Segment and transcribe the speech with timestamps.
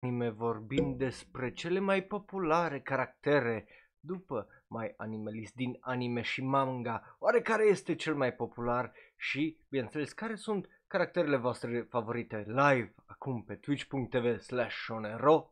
[0.00, 3.66] anime vorbim despre cele mai populare caractere
[4.00, 7.16] după mai animalist din anime și manga.
[7.18, 8.92] Oare care este cel mai popular?
[9.16, 14.86] Și, bineînțeles, care sunt caracterele voastre favorite live acum pe twitch.tv slash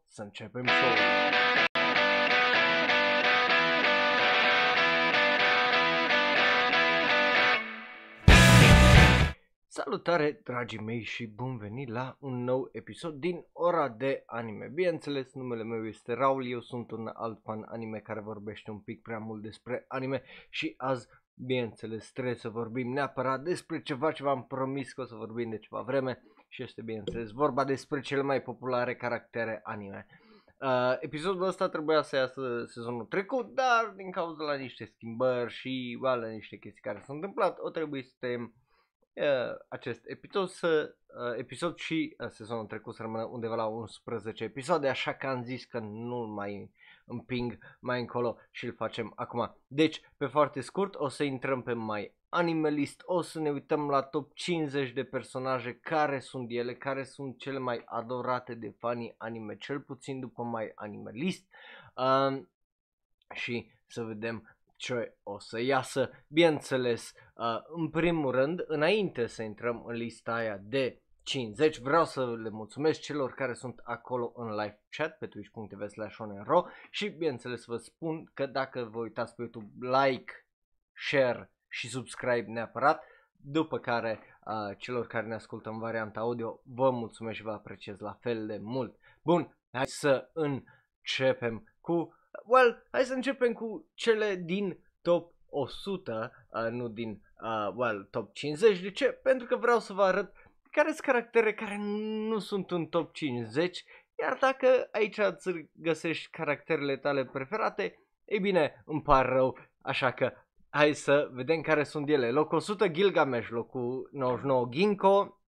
[0.07, 1.48] să începem show
[9.89, 14.71] Salutare dragii mei și bun venit la un nou episod din ora de anime.
[14.75, 19.03] Bineînțeles, numele meu este Raul, eu sunt un alt fan anime care vorbește un pic
[19.03, 24.45] prea mult despre anime și azi, bineînțeles, trebuie să vorbim neapărat despre ceva ce v-am
[24.45, 28.43] promis că o să vorbim de ceva vreme și este, bineînțeles, vorba despre cele mai
[28.43, 30.07] populare caractere anime.
[30.59, 35.99] Uh, episodul ăsta trebuia să iasă sezonul trecut, dar din cauza la niște schimbări și
[36.01, 38.37] la niște chestii care s-au întâmplat, o trebuie să te
[39.21, 44.45] uh, acest episod, să, uh, episod și uh, sezonul trecut să rămână undeva la 11
[44.45, 46.71] episoade, așa că am zis că nu mai
[47.07, 49.57] împing mai încolo și îl facem acum.
[49.67, 54.03] Deci, pe foarte scurt, o să intrăm pe mai Animalist, o să ne uităm la
[54.03, 59.57] top 50 de personaje, care sunt ele, care sunt cele mai adorate de fanii anime,
[59.57, 61.47] cel puțin după mai Animalist.
[61.97, 62.43] Uh,
[63.35, 66.11] și să vedem ce o să iasă.
[66.29, 67.45] Bineînțeles, uh,
[67.77, 73.01] în primul rând, înainte să intrăm în lista aia de 50, vreau să le mulțumesc
[73.01, 76.17] celor care sunt acolo în live chat pe twitch.tv slash
[76.91, 80.33] și bineînțeles vă spun că dacă vă uitați pe YouTube, like,
[80.93, 86.91] share și subscribe neapărat, după care uh, celor care ne ascultă în varianta audio, vă
[86.91, 88.97] mulțumesc și vă apreciez la fel de mult.
[89.23, 96.71] Bun, hai să începem cu well, hai să începem cu cele din top 100, uh,
[96.71, 98.81] nu din, uh, well, top 50.
[98.81, 99.07] De ce?
[99.07, 100.33] Pentru că vreau să vă arăt
[100.71, 101.77] care sunt caractere care
[102.29, 103.85] nu sunt în top 50,
[104.21, 110.33] iar dacă aici îți găsești caracterele tale preferate, ei bine, îmi par rău, așa că
[110.69, 112.31] hai să vedem care sunt ele.
[112.31, 115.41] Locul 100 Gilgamesh, locul 99 Ginkgo,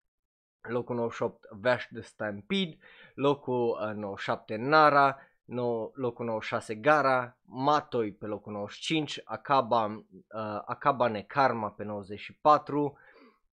[0.62, 2.78] locul 98 Vash the Stampede,
[3.14, 5.18] locul 97 uh, Nara,
[5.50, 12.98] no, locul 96 Gara, Matoi pe locul 95, Akaba, uh, Akabane Karma pe 94,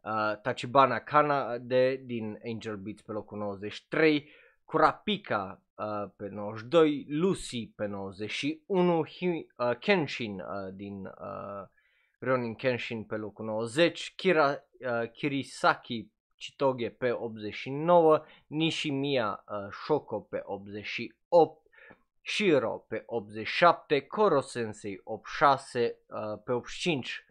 [0.00, 4.28] uh, Tachibana Kana de din Angel Beats pe locul 93,
[4.64, 11.66] Kurapika uh, pe 92, Lucy pe 91, Hi, uh, Kenshin uh, din uh,
[12.18, 20.42] Ronin Kenshin pe locul 90, Kira, uh, Kirisaki Chitoge pe 89, Nishimiya uh, Shoko pe
[20.44, 21.65] 88,
[22.28, 27.24] Shiro pe 87, Koro Sensei 86, uh, pe 85,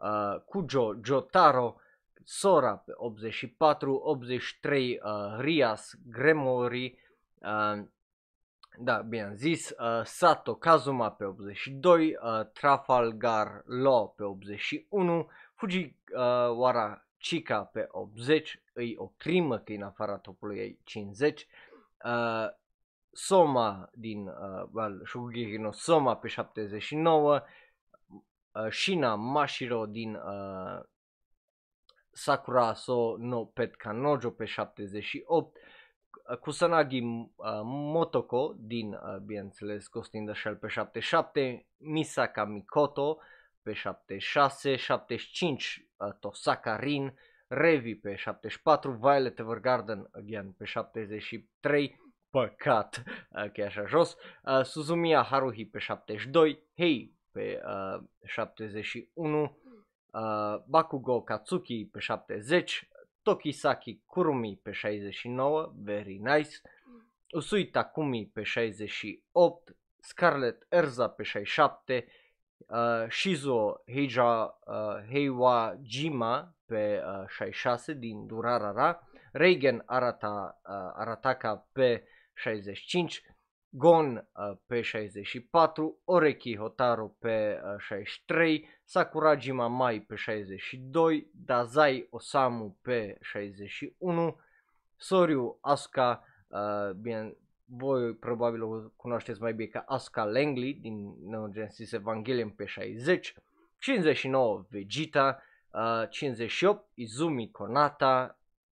[0.00, 1.80] uh, Kujo Jotaro,
[2.24, 6.98] Sora pe 84, 83, uh, Rias Gremori,
[7.38, 7.84] uh,
[8.78, 16.90] da, bine am zis, uh, Sato Kazuma pe 82, uh, Trafalgar Law pe 81, Fujiwara
[16.90, 21.46] uh, Chika pe 80, îi o crimă că e în afara topului ei 50,
[22.04, 22.46] uh,
[23.16, 27.42] Soma din uh, well, Shugeki no Soma pe 79,
[28.52, 30.80] uh, Shina Mashiro din uh,
[32.12, 35.56] Sakura So no Pet Kanojo pe 78,
[36.28, 43.18] uh, Kusanagi uh, Motoko din, uh, bineînțeles, Ghost in the Shell pe 77, Misaka Mikoto
[43.62, 47.14] pe 76, 75 uh, Tosaka Rin,
[47.48, 52.04] Revi pe 74, Violet Evergarden again pe 73,
[52.36, 53.02] păcat,
[53.52, 61.22] că e așa jos, uh, Suzumiya Haruhi pe 72, Hei pe uh, 71, uh, Bakugo
[61.22, 62.88] Katsuki pe 70,
[63.22, 66.60] Tokisaki Kurumi pe 69, very nice,
[67.30, 72.06] Usui Takumi pe 68, Scarlet Erza pe 67,
[72.66, 74.74] uh, Shizuo Heija, uh,
[75.08, 82.04] Heiwa Jima pe uh, 66 din Durarara, Reigen Arata, uh, Arataka pe
[82.36, 83.22] 65,
[83.78, 92.78] Gon uh, pe 64, Oreki Hotaru pe uh, 63, Sakurajima Mai pe 62, Dazai Osamu
[92.82, 94.36] pe 61,
[94.96, 101.52] Soryu Asuka, uh, bine, voi probabil o cunoașteți mai bine ca Asuka Langley din Neon
[101.52, 103.34] Genesis Evangelion pe 60,
[103.78, 108.38] 59 Vegeta, uh, 58 Izumi Konata,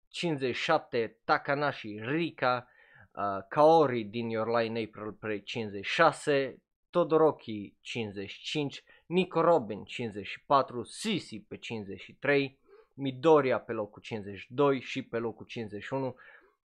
[0.09, 2.67] 57 Takanashi Rika,
[3.17, 11.57] uh, Kaori din Your Line April pe 56, Todoroki 55, Nico Robin 54, Sisi pe
[11.57, 12.59] 53,
[12.93, 16.15] Midoriya pe locul 52 și pe locul 51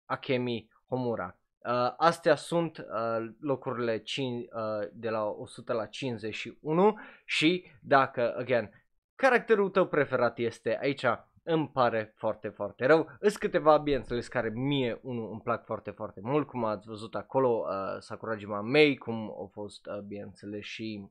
[0.04, 1.38] Akemi Homura.
[1.58, 8.70] Uh, astea sunt uh, locurile 5, uh, de la 100 la 51 și dacă, again,
[9.14, 11.04] caracterul tău preferat este aici,
[11.50, 13.10] îmi pare foarte, foarte rău.
[13.18, 17.66] Îs câteva, bineînțeles, care mie unul îmi plac foarte, foarte mult, cum ați văzut acolo,
[17.68, 21.10] uh, Sakurajima Mei, cum au fost, uh, bineînțeles, și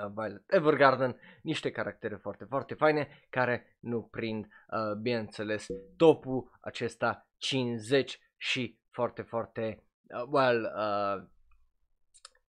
[0.00, 5.66] uh, Violet Evergarden, niște caractere foarte, foarte faine, care nu prind, uh, bineînțeles,
[5.96, 11.28] topul acesta 50 și foarte, foarte, uh, well, uh,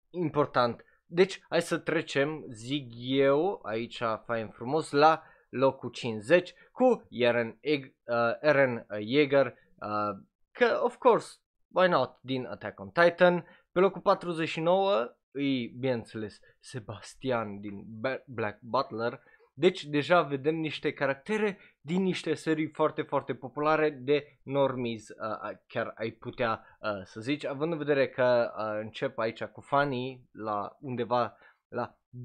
[0.09, 0.85] important.
[1.05, 5.23] Deci, hai să trecem, zic eu, aici fain frumos, la
[5.55, 9.45] locul 50 cu Eren, Eg, uh, Eren Yeager,
[9.79, 10.17] uh,
[10.51, 11.37] că, of course,
[11.67, 13.45] why not, din Attack on Titan.
[13.71, 17.85] Pe locul 49 îi, bineînțeles, Sebastian din
[18.25, 19.21] Black Butler,
[19.57, 25.93] deci deja vedem niște caractere din niște serii foarte, foarte populare de normies, uh, chiar
[25.95, 30.77] ai putea uh, să zici, având în vedere că uh, încep aici cu fanii la
[30.79, 31.37] undeva
[31.67, 32.21] la 22.742.000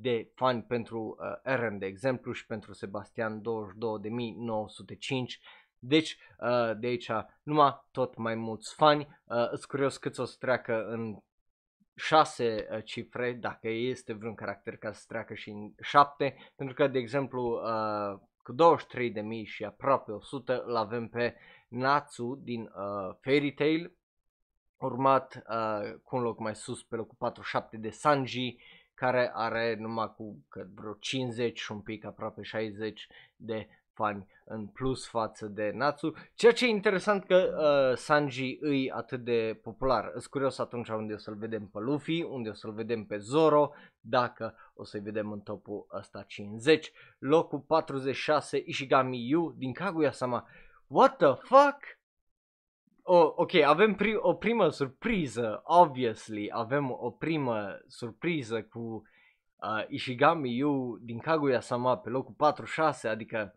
[0.00, 3.44] de fani pentru uh, Eren, de exemplu, și pentru Sebastian 22.905.
[5.78, 7.10] Deci, uh, de aici
[7.42, 9.08] numai tot mai mulți fani.
[9.24, 11.18] Uh, îți curios cât o să treacă în
[11.94, 16.86] șase uh, cifre, dacă este vreun caracter ca să treacă și în șapte, pentru că,
[16.86, 21.34] de exemplu, uh, cu 23.000 și aproape 100 îl avem pe
[21.68, 23.94] Natsu din uh, Fairy Tail,
[24.80, 28.56] urmat uh, cu un loc mai sus pe locul 47 de Sanji,
[28.94, 33.06] care are numai cu că vreo 50 și un pic, aproape 60
[33.36, 38.90] de fani în plus față de Natsu, ceea ce e interesant că uh, Sanji îi
[38.90, 40.10] atât de popular.
[40.14, 43.72] Îs curios atunci unde o să-l vedem pe Luffy, unde o să-l vedem pe Zoro,
[44.00, 46.92] dacă o să-i vedem în topul ăsta 50.
[47.18, 50.48] Locul 46, Ishigami Yu din Kaguya-sama.
[50.86, 51.99] What the fuck?
[53.02, 60.56] Oh, ok, avem pri- o primă surpriză, obviously, avem o primă surpriză cu uh, Ishigami
[60.56, 63.54] Yu din Kaguya-sama pe locul 46, adică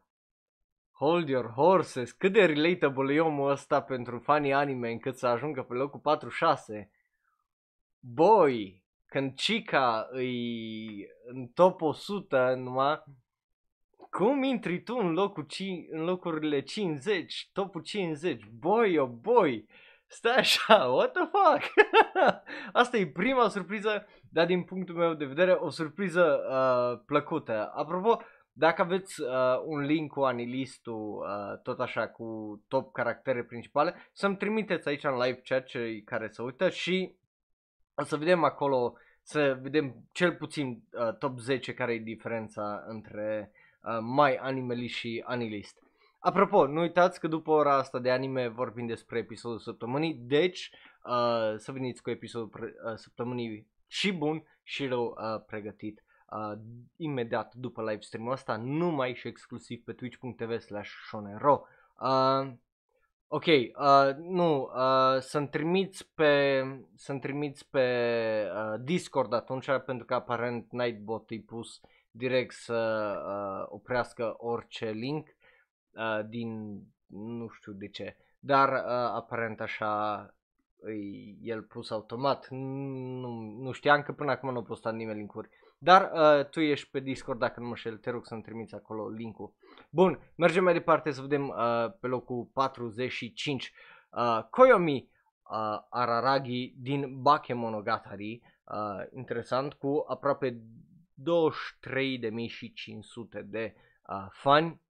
[0.92, 5.62] Hold your horses, cât de relatable e omul ăsta pentru fanii anime încât să ajungă
[5.62, 6.92] pe locul 46.
[8.00, 13.04] Boy, când Chica îi în top 100 numai,
[14.18, 18.44] cum intri tu în, locul ci- în locurile 50, topul 50?
[18.60, 19.68] Boy, oh boy!
[20.08, 21.74] Stai așa, what the fuck?
[22.82, 27.72] Asta e prima surpriză, dar din punctul meu de vedere o surpriză uh, plăcută.
[27.76, 28.22] Apropo,
[28.52, 29.30] dacă aveți uh,
[29.66, 35.18] un link cu anilistul, uh, tot așa, cu top caractere principale, să-mi trimiteți aici în
[35.18, 37.16] live chat cei care se uită și
[37.96, 43.52] o să vedem acolo, să vedem cel puțin uh, top 10 care e diferența între
[43.84, 45.84] uh, My Animali și Anilist.
[46.20, 50.72] Apropo, nu uitați că după ora asta de anime vorbim despre episodul săptămânii, deci
[51.06, 56.60] uh, să veniți cu episodul pre- uh, săptămânii și bun și rău uh, pregătit uh,
[56.96, 61.66] imediat după live stream-ul ăsta, numai și exclusiv pe twitch.tv slash shonero.
[62.00, 62.54] Uh,
[63.28, 66.64] ok, uh, nu, uh, să-mi trimiți pe,
[66.96, 67.88] să-mi trimiți pe
[68.56, 71.82] uh, Discord atunci, pentru că aparent Nightbot e pus
[72.16, 75.28] direct să uh, oprească orice link
[75.92, 80.26] uh, din nu știu de ce, dar uh, aparent așa
[80.86, 83.30] e el pus automat, nu,
[83.60, 85.50] nu știam că până acum nu a postat nimeni linkuri.
[85.78, 89.10] Dar uh, tu ești pe Discord dacă nu mă șel, te rog să-mi trimiți acolo
[89.10, 89.54] linkul.
[89.90, 93.74] Bun, mergem mai departe să vedem uh, pe locul 45
[94.12, 95.10] uh, Koyomi
[95.52, 98.42] uh, Araragi din Bakemonogatari.
[98.64, 100.62] Uh, interesant, cu aproape
[101.24, 103.76] 23.500 de
[104.10, 104.82] uh, fani.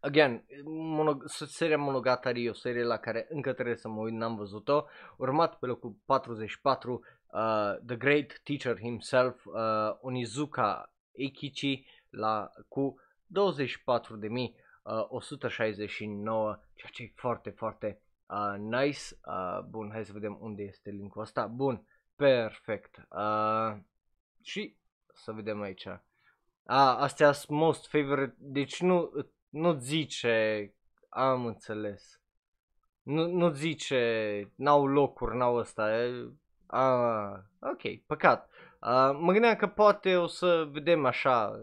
[0.00, 4.36] Again, mono- seria Monogatari e o serie la care încă trebuie să mă uit, n-am
[4.36, 4.84] văzut-o.
[5.16, 7.00] Urmat pe locul 44 uh,
[7.86, 9.54] The Great Teacher himself, uh,
[10.00, 13.02] Onizuka Eikichi, la, cu 24.169,
[14.82, 15.22] uh,
[16.74, 19.00] ceea ce e foarte, foarte uh, nice.
[19.26, 21.46] Uh, bun, hai să vedem unde este linkul ăsta.
[21.46, 23.06] Bun, perfect.
[23.10, 23.76] Uh,
[24.42, 24.76] și
[25.18, 25.86] să vedem aici.
[26.66, 29.10] A, astea sunt most favorite, deci nu,
[29.48, 30.74] nu zice,
[31.08, 32.20] am înțeles.
[33.02, 35.90] Nu, nu zice, n-au locuri, n-au ăsta,
[36.70, 38.50] Ah, ok, păcat.
[38.80, 41.60] Uh, mă gândeam că poate o să vedem așa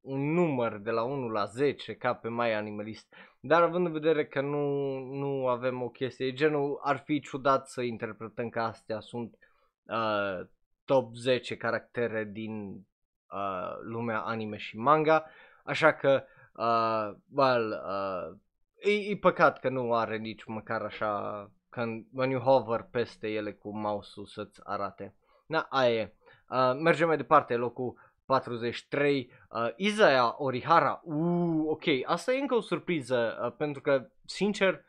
[0.00, 3.14] un număr de la 1 la 10 ca pe mai animalist.
[3.40, 7.82] Dar având în vedere că nu, nu avem o chestie genul, ar fi ciudat să
[7.82, 9.38] interpretăm că astea sunt
[9.82, 10.46] uh,
[10.84, 12.86] top 10 caractere din
[13.30, 15.24] uh, lumea anime și manga.
[15.64, 18.38] Așa că, uh, well, uh,
[18.84, 23.52] e, e păcat că nu are nici măcar așa, când, when you hover peste ele
[23.52, 25.14] cu mouse-ul să-ți arate.
[25.46, 26.14] Na, aia e.
[26.48, 32.60] Uh, mergem mai departe, locul 43, uh, Izaya Orihara, uh, ok, asta e încă o
[32.60, 34.84] surpriză, uh, pentru că, sincer,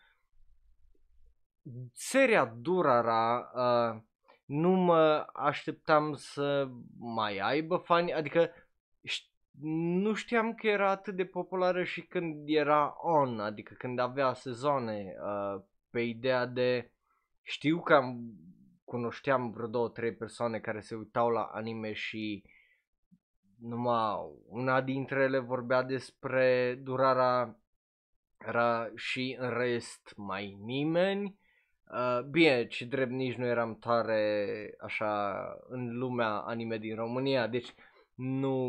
[1.93, 4.01] seria Durara uh,
[4.45, 8.51] nu mă așteptam să mai aibă fani, adică
[9.61, 15.15] nu știam că era atât de populară și când era on, adică când avea sezoane,
[15.21, 16.91] uh, pe ideea de
[17.41, 18.33] știu că am,
[18.83, 22.43] cunoșteam vreo două, trei persoane care se uitau la anime și
[23.59, 24.15] numai
[24.47, 27.59] una dintre ele vorbea despre durarea
[28.37, 31.39] era și în rest mai nimeni.
[31.91, 37.73] Uh, bine, și drept nici nu eram tare așa în lumea anime din România, deci
[38.15, 38.67] nu,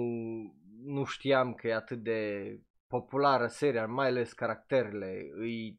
[0.85, 2.50] nu știam că e atât de
[2.88, 5.06] populară seria, mai ales caracterele,
[5.46, 5.75] e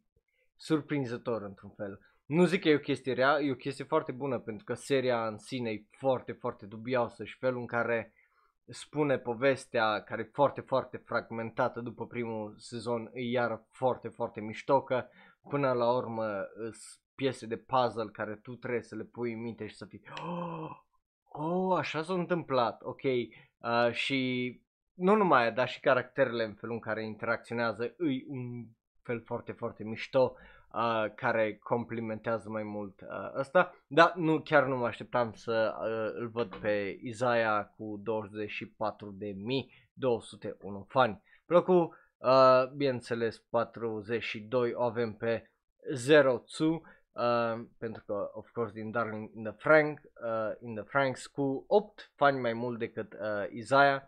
[0.56, 2.00] surprinzător într-un fel.
[2.26, 5.28] Nu zic că e o chestie rea, e o chestie foarte bună pentru că seria
[5.28, 8.14] în sine e foarte, foarte dubioasă și felul în care
[8.68, 14.82] spune povestea care e foarte, foarte fragmentată după primul sezon e iar foarte, foarte mișto
[14.82, 15.06] că
[15.50, 16.26] până la urmă
[16.72, 20.02] sunt piese de puzzle care tu trebuie să le pui în minte și să fii
[20.24, 20.70] oh,
[21.24, 24.62] oh așa s-a întâmplat, ok uh, și
[24.94, 28.66] nu numai dar și caracterele în felul în care interacționează e un
[29.02, 30.36] fel foarte, foarte mișto
[30.74, 36.12] uh, care complimentează mai mult uh, ăsta, dar nu, chiar nu mă așteptam să uh,
[36.20, 38.06] îl văd pe Isaia cu 24.201
[40.88, 41.22] fani.
[41.46, 45.52] Locul, uh, bineînțeles, 42 o avem pe
[45.94, 46.82] Zero Tsu,
[47.18, 51.64] Uh, pentru că, of course, din Darling in the Frank, uh, in the Franks cu
[51.68, 54.02] 8 fani mai mult decât uh, Isaiah.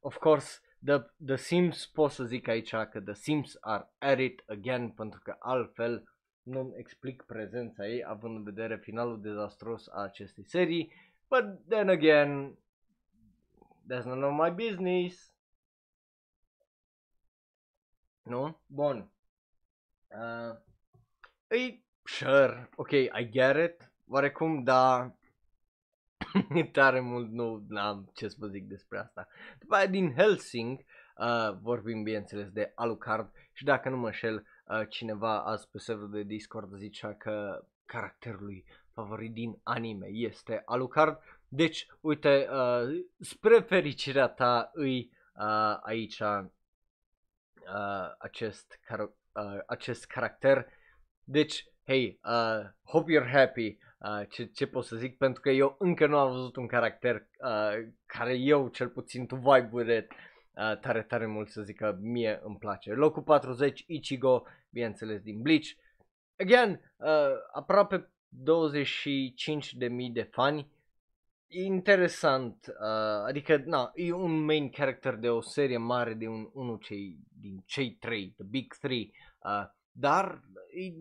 [0.00, 4.42] Of course, The, the Sims pot să zic aici că The Sims are at it
[4.46, 6.08] again pentru că altfel
[6.42, 10.92] nu explic prezența ei având în vedere finalul dezastros a acestei serii.
[11.28, 12.58] But then again,
[13.92, 15.32] that's none of my business.
[18.22, 18.60] Nu?
[18.66, 19.10] Bun.
[20.08, 20.56] Uh,
[21.48, 25.16] e sure, ok, I get it, oarecum, dar
[26.72, 29.28] tare mult nu am ce să vă zic despre asta.
[29.58, 30.80] După aia din Helsing
[31.16, 36.10] uh, vorbim bineînțeles de Alucard și dacă nu mă înșel uh, cineva azi pe serverul
[36.10, 41.18] de Discord zicea că caracterul lui favorit din anime este Alucard.
[41.48, 46.44] Deci, uite, uh, spre fericirea ta îi uh, aici uh,
[48.18, 50.66] acest, car- uh, acest caracter.
[51.24, 53.78] Deci, hey, uh, hope you're happy.
[53.98, 57.14] Uh, ce, ce pot să zic, pentru că eu încă nu am văzut un caracter
[57.14, 60.08] uh, care eu, cel puțin, tu vibe
[60.54, 62.92] uh, tare, tare mult să zic că mie îmi place.
[62.92, 65.66] Locul 40, Ichigo, bineînțeles, din Bleach.
[66.36, 67.08] Again, uh,
[67.52, 70.72] aproape 25.000 de fani.
[71.46, 76.78] Interesant, uh, adică, na, e un main character de o serie mare de un, unul
[76.78, 80.42] cei, din cei trei, the big three, uh, dar
[80.74, 80.92] e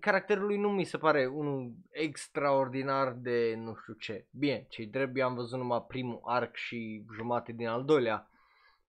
[0.00, 4.26] caracterul lui nu mi se pare unul extraordinar de nu știu ce.
[4.30, 8.30] Bine, cei drept am văzut numai primul arc și jumate din al doilea,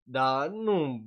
[0.02, 1.05] dar nu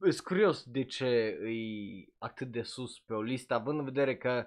[0.00, 4.46] sunt curios de ce e atât de sus pe o listă, având în vedere că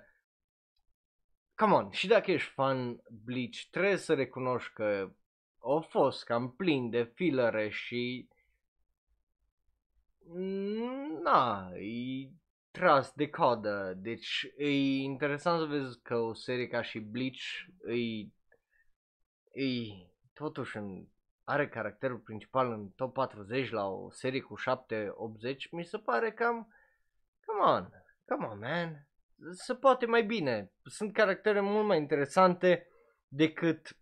[1.60, 5.12] Come on, și dacă ești fan Bleach, trebuie să recunoști că
[5.58, 8.28] au fost cam plin de filere și...
[11.24, 12.30] Na, e
[12.72, 13.94] tras de codă.
[13.98, 14.70] Deci e
[15.02, 17.42] interesant să vezi că o serie ca și Bleach
[17.88, 18.20] e,
[19.64, 19.76] e
[20.34, 21.06] totuși în,
[21.44, 25.56] are caracterul principal în top 40 la o serie cu 7-80.
[25.72, 26.74] Mi se pare cam...
[27.46, 27.90] Come on,
[28.26, 29.08] come on man.
[29.52, 30.72] Se poate mai bine.
[30.84, 32.88] Sunt caractere mult mai interesante
[33.28, 33.98] decât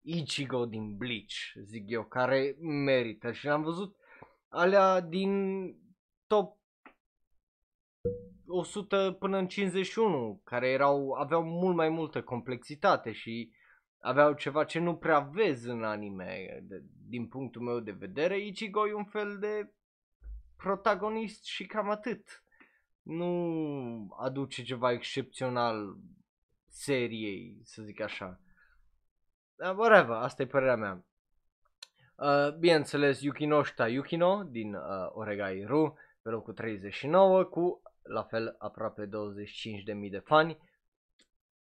[0.00, 1.34] Ichigo din Bleach,
[1.64, 3.32] zic eu, care merită.
[3.32, 3.96] Și am văzut
[4.48, 5.62] alea din
[6.26, 6.61] top
[8.52, 13.52] 100 până în 51, care erau, aveau mult mai multă complexitate și
[14.00, 18.38] aveau ceva ce nu prea vezi în anime, de, din punctul meu de vedere.
[18.38, 19.72] Ichigo e un fel de
[20.56, 22.44] protagonist și cam atât.
[23.02, 25.96] Nu aduce ceva excepțional
[26.68, 28.40] seriei, să zic așa.
[29.54, 31.04] Dar whatever, asta e părerea mea.
[32.16, 34.82] Uh, bineînțeles, Yukino Shita Yukino din uh,
[35.12, 40.58] Oregai Ru pe locul 39 cu la fel aproape 25.000 de fani.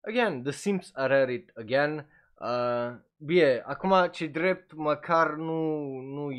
[0.01, 2.07] Again, The Sims are at it again.
[2.33, 6.31] Uh, bine, acum ce drept măcar nu, nu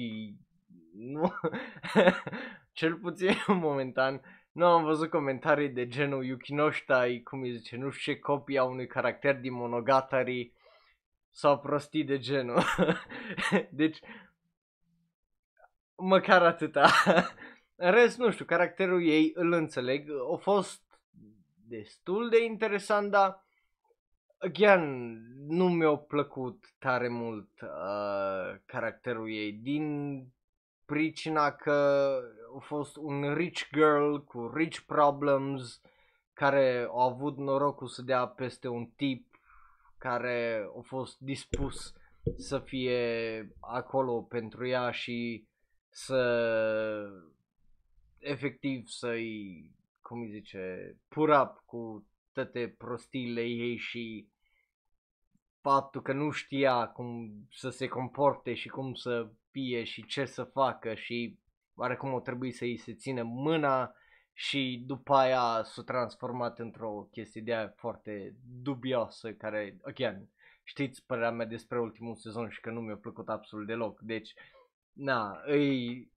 [0.92, 1.32] nu,
[2.72, 3.34] cel puțin
[3.66, 4.20] momentan,
[4.52, 8.86] nu am văzut comentarii de genul Yukinoshita, cum îi zice, nu știu ce copia unui
[8.86, 10.52] caracter din Monogatari
[11.30, 12.62] sau prostii de genul.
[13.70, 13.98] deci,
[15.96, 16.90] măcar atâta.
[17.76, 20.08] În rest, nu știu, caracterul ei îl înțeleg.
[20.32, 20.82] A fost
[21.68, 23.44] destul de interesant, dar
[24.38, 30.26] again, nu mi-a plăcut tare mult uh, caracterul ei din
[30.84, 32.18] pricina că
[32.56, 35.80] a fost un rich girl cu rich problems
[36.32, 39.26] care a avut norocul să dea peste un tip
[39.98, 41.94] care a fost dispus
[42.36, 45.46] să fie acolo pentru ea și
[45.88, 46.22] să
[48.22, 54.28] efectiv să-i, cum îi zice, purap cu toate prostiile ei și
[55.60, 60.44] faptul că nu știa cum să se comporte și cum să fie și ce să
[60.44, 61.38] facă și
[61.74, 63.94] oarecum o trebuie să îi se ține mâna
[64.32, 70.28] și după aia s-a transformat într-o chestie de aia foarte dubioasă care, again,
[70.62, 74.34] știți părerea mea despre ultimul sezon și că nu mi-a plăcut absolut deloc, deci,
[74.92, 76.11] na, îi,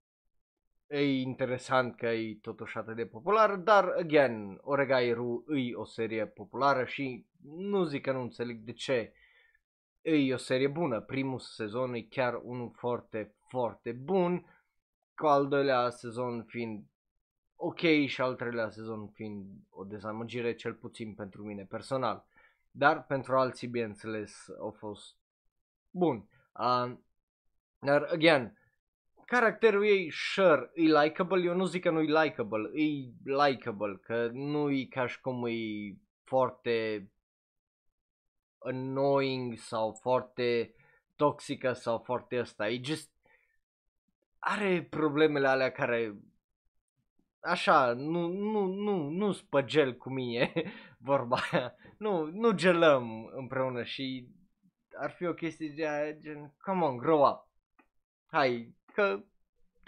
[0.88, 6.28] e interesant că e totuși atât de popular, dar, again, Oregai Ru e o serie
[6.28, 9.14] populară și nu zic că nu înțeleg de ce
[10.02, 11.02] e o serie bună.
[11.02, 14.46] Primul sezon e chiar unul foarte, foarte bun,
[15.16, 16.86] cu al doilea sezon fiind
[17.56, 22.26] ok și al treilea sezon fiind o dezamăgire, cel puțin pentru mine personal.
[22.72, 25.16] Dar pentru alții, bineînțeles, au fost
[25.92, 26.30] bun.
[26.60, 26.98] Uh,
[27.80, 28.58] dar, again,
[29.26, 34.30] caracterul ei, sure, e likable, eu nu zic că nu e likable, e likable, că
[34.34, 35.54] nu e ca și cum e
[36.24, 37.10] foarte
[38.60, 40.76] annoying sau foarte
[41.16, 43.12] toxică sau foarte ăsta, e just
[44.40, 46.16] are problemele alea care
[47.40, 50.54] așa, nu, nu, nu, nu spăgel cu mine
[51.10, 54.28] vorba aia, nu, nu gelăm împreună și
[54.98, 57.48] ar fi o chestie de gen, come on, grow up,
[58.26, 59.24] hai, că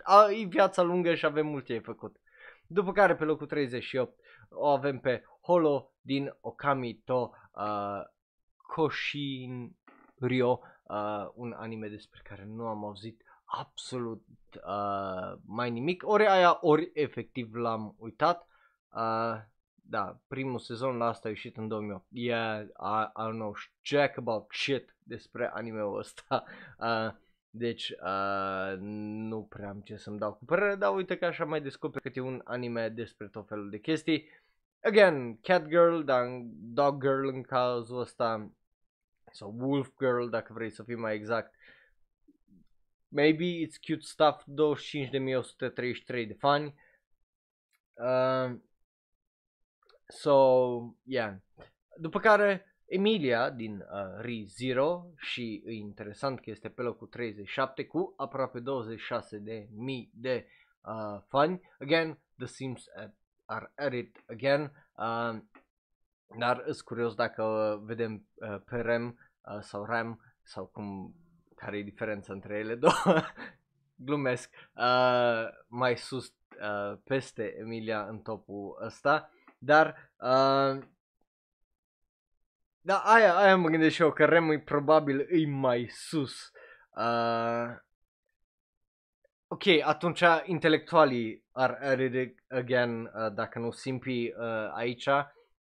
[0.03, 2.15] a, e viața lungă și avem multe de făcut.
[2.67, 8.01] După care pe locul 38 o avem pe Holo din Okami to uh,
[8.57, 9.75] Koshin
[10.19, 16.07] Ryo, uh, un anime despre care nu am auzit absolut uh, mai nimic.
[16.07, 18.47] Ori aia, ori efectiv l-am uitat.
[18.93, 19.35] Uh,
[19.89, 22.05] da, primul sezon la asta a ieșit în 2008.
[22.09, 26.43] Yeah, I, I don't know jack about shit despre anime-ul ăsta.
[26.77, 27.13] Uh,
[27.57, 31.61] deci uh, nu prea am ce să-mi dau cu părere, dar uite că așa mai
[31.61, 34.29] descoper că e un anime despre tot felul de chestii.
[34.83, 38.51] Again, Cat Girl, dar Dog Girl în cazul ăsta,
[39.31, 41.55] sau Wolf Girl dacă vrei să fii mai exact.
[43.07, 46.75] Maybe it's cute stuff, 25.133 de fani.
[47.93, 48.59] Uh,
[50.07, 50.35] so,
[51.03, 51.35] yeah.
[51.97, 58.13] După care Emilia din uh, Re-Zero și e interesant că este pe locul 37 cu
[58.17, 60.47] aproape 26 de mii de
[60.81, 61.61] uh, fani.
[61.79, 62.85] Again, The Sims
[63.45, 64.71] are at it again.
[64.97, 65.39] Uh,
[66.37, 71.15] dar sunt curios dacă vedem uh, pe Rem uh, sau Ram sau cum
[71.55, 73.21] care e diferența între ele două.
[74.05, 74.49] Glumesc.
[74.75, 79.31] Uh, mai sus uh, peste Emilia în topul ăsta.
[79.57, 80.83] Dar uh,
[82.87, 86.51] da, aia, aia mă gândesc și eu, că Rem e probabil îi mai sus.
[86.89, 87.75] Uh,
[89.47, 95.09] ok, atunci intelectualii ar are again, uh, dacă nu simpi uh, aici,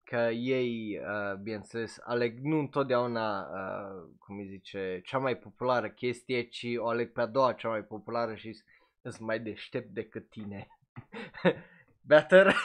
[0.05, 6.43] că ei, uh, bineînțeles, aleg nu întotdeauna, uh, cum îi zice, cea mai populară chestie,
[6.43, 8.53] ci o aleg pe a doua cea mai populară și
[9.03, 10.67] sunt mai deștept decât tine.
[12.09, 12.57] Better?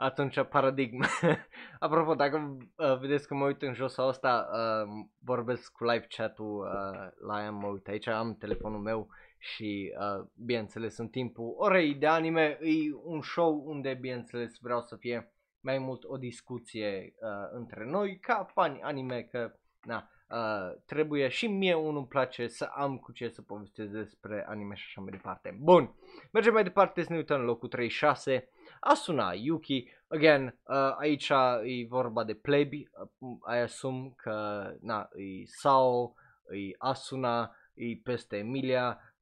[0.00, 1.06] Atunci paradigma.
[1.78, 6.58] Apropo, dacă uh, vedeți că mă uit în jos ăsta, uh, vorbesc cu live chat-ul
[6.58, 9.08] uh, la ea, mă uit aici, am telefonul meu
[9.38, 12.72] și uh, bineînțeles în timpul orei de anime e
[13.04, 18.46] un show unde bineînțeles vreau să fie mai mult o discuție uh, între noi ca
[18.52, 23.28] fani anime că na, uh, trebuie și mie unul îmi place să am cu ce
[23.28, 25.58] să povestesc despre anime și așa mai departe.
[25.60, 25.94] Bun,
[26.32, 28.48] mergem mai departe să ne uităm în locul 36
[28.80, 31.30] Asuna Yuki, again, uh, aici
[31.64, 32.88] e vorba de plebi,
[33.18, 36.14] uh, I asum că, na, e Sao,
[36.50, 39.14] e Asuna, e peste Emilia,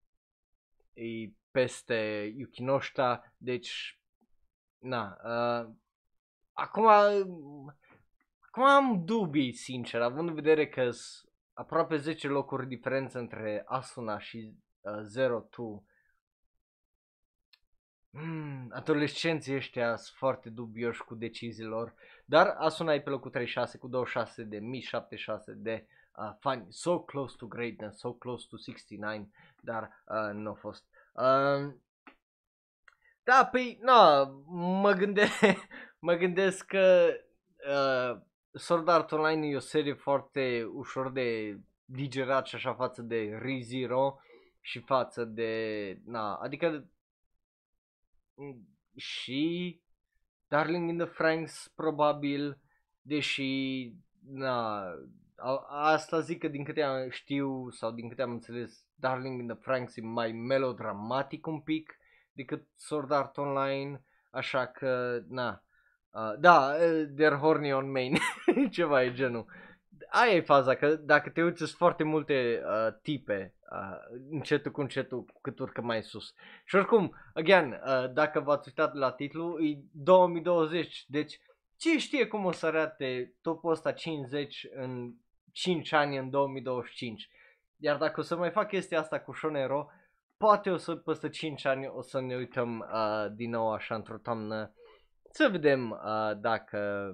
[0.94, 4.01] e peste Yukinoshita, deci,
[4.79, 5.75] na, uh,
[6.53, 6.87] acum,
[8.40, 10.90] acum am dubii, sincer, având în vedere că
[11.53, 15.83] aproape 10 locuri diferență între Asuna și uh, Zero Two
[18.11, 21.94] Mm, adolescenții ăștia sunt foarte dubioși cu deciziilor,
[22.25, 27.37] dar Asuna pe locul 36 cu 26 de mii 76 de uh, fani, so close
[27.38, 29.27] to greatness, so close to 69,
[29.61, 30.85] dar uh, nu a fost.
[31.12, 31.75] Uh,
[33.23, 34.23] da, păi, na,
[34.81, 35.27] mă, gânde,
[36.07, 37.09] mă gândesc că
[37.68, 38.21] uh,
[38.53, 44.18] Sword Art Online e o serie foarte ușor de digerat și așa față de ReZero
[44.61, 45.53] și față de,
[46.05, 46.88] na, adică
[48.96, 49.81] și
[50.48, 52.59] Darling in the Franks probabil,
[53.03, 53.92] deși,
[54.29, 54.85] na,
[55.37, 59.46] a, asta zic că din câte am știu sau din câte am înțeles, Darling in
[59.46, 61.98] the Franks e mai melodramatic un pic
[62.33, 65.62] decât Sword Art Online, așa că, na,
[66.11, 66.77] uh, da,
[67.16, 68.18] they're horny on main,
[68.70, 69.46] ceva e genul.
[70.11, 74.81] Aia e faza, că dacă te uiți, sunt foarte multe uh, tipe uh, încetul cu
[74.81, 76.35] încetul cât urcă mai sus.
[76.64, 81.40] Și oricum, again, uh, dacă v-ați uitat la titlu, e 2020, deci
[81.77, 85.12] ce știe cum o să arate topul ăsta 50 în
[85.53, 87.29] 5 ani în 2025.
[87.77, 89.90] Iar dacă o să mai fac chestia asta cu Shonero,
[90.37, 94.18] poate o să peste 5 ani o să ne uităm uh, din nou așa într-o
[94.18, 94.73] toamnă
[95.31, 97.12] să vedem uh, dacă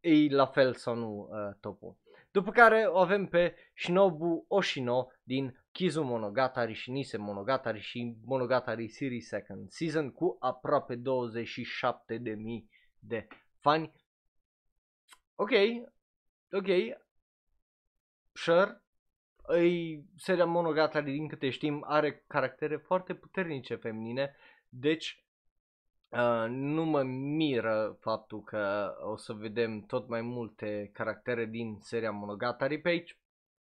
[0.00, 1.96] e la fel sau nu uh, topul.
[2.30, 8.88] După care o avem pe Shinobu Oshino din Kizu Monogatari și Nise Monogatari și Monogatari
[8.88, 11.02] Series Second Season cu aproape 27.000
[12.98, 13.26] de
[13.58, 13.92] fani.
[15.34, 15.50] Ok,
[16.50, 16.66] ok,
[18.32, 18.82] sure,
[19.42, 24.36] îi, seria Monogatari, din câte știm, are caractere foarte puternice feminine,
[24.68, 25.24] deci
[26.10, 32.10] uh, nu mă miră faptul că o să vedem tot mai multe caractere din seria
[32.10, 33.18] Monogatari pe aici.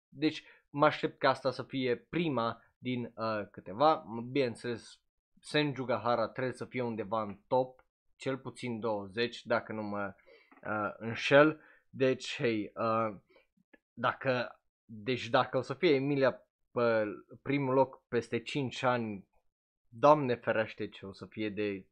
[0.09, 4.05] Deci mă aștept ca asta să fie prima din uh, câteva.
[4.31, 4.99] Bineînțeles,
[5.39, 7.83] Senju Gahara trebuie să fie undeva în top,
[8.15, 10.13] cel puțin 20, dacă nu mă
[10.63, 11.61] uh, înșel.
[11.89, 13.15] Deci, hei, uh,
[13.93, 14.59] dacă
[14.91, 17.03] deci dacă o să fie Emilia pe
[17.41, 19.27] primul loc peste 5 ani,
[19.89, 21.85] doamne ferește ce o să fie de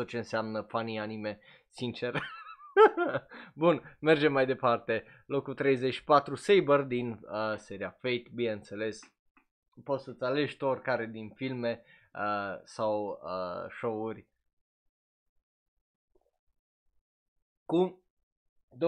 [0.00, 2.22] tot ce înseamnă fanii anime, sincer.
[3.54, 5.04] Bun, mergem mai departe.
[5.26, 9.00] Locul 34, Saber din uh, seria Fate, bineînțeles.
[9.84, 11.82] Poți să-ți alegi tu oricare din filme
[12.14, 14.26] uh, sau uh, show-uri.
[17.64, 18.02] Cu
[18.74, 18.78] 27.600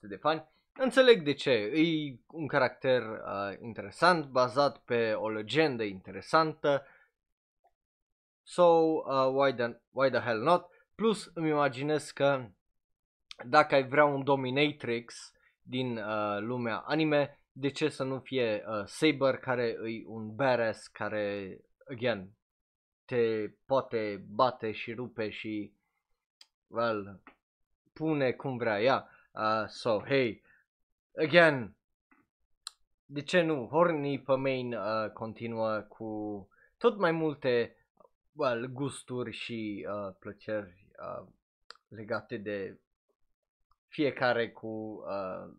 [0.00, 0.48] de fani.
[0.72, 1.50] Înțeleg de ce.
[1.50, 6.86] E un caracter uh, interesant, bazat pe o legendă interesantă.
[8.44, 10.68] So, uh, why, the, why the hell not?
[10.94, 12.44] Plus, îmi imaginez că
[13.46, 18.84] dacă ai vrea un dominatrix din uh, lumea anime, de ce să nu fie uh,
[18.84, 21.58] Saber, care e un badass, care,
[21.90, 22.30] again,
[23.04, 25.72] te poate bate și rupe și,
[26.66, 27.20] well,
[27.92, 29.08] pune cum vrea ea.
[29.32, 30.42] Uh, so, hey,
[31.16, 31.74] again,
[33.06, 33.66] de ce nu?
[33.66, 37.76] Horny pe main uh, continuă cu tot mai multe
[38.34, 41.26] well, gusturi și uh, plăceri uh,
[41.88, 42.80] legate de
[43.88, 45.54] fiecare cu uh,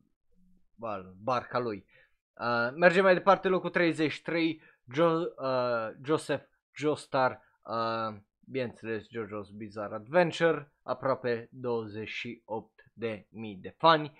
[0.76, 1.86] well, barca lui.
[2.34, 4.62] Uh, mergem mai departe, locul 33,
[4.96, 14.20] jo- uh, Joseph Joestar, uh, bineînțeles JoJo's Bizarre Adventure, aproape 28 de mii de fani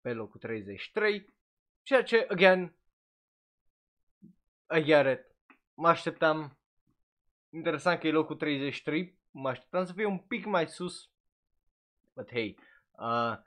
[0.00, 1.34] pe locul 33,
[1.82, 2.74] ceea ce, again,
[4.76, 5.26] I get it.
[5.74, 6.59] Mă așteptam,
[7.50, 11.10] interesant că e locul 33, mă așteptam să fie un pic mai sus,
[12.14, 12.58] but hey,
[12.92, 13.38] uh,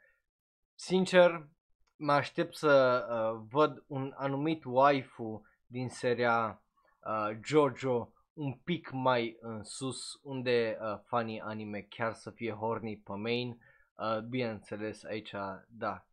[0.76, 1.48] sincer,
[1.96, 6.62] mă aștept să uh, văd un anumit waifu din seria
[7.00, 12.98] uh, JoJo un pic mai în sus, unde uh, fanii anime chiar să fie horny
[12.98, 13.62] pe main.
[13.96, 15.34] Uh, bineînțeles, aici,
[15.68, 16.06] da,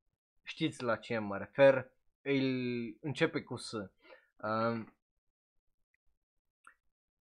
[0.43, 1.91] știți la ce mă refer,
[2.23, 3.73] îl începe cu S.
[3.73, 4.95] Um...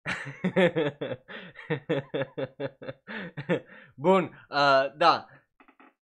[3.95, 5.27] Bun, uh, da,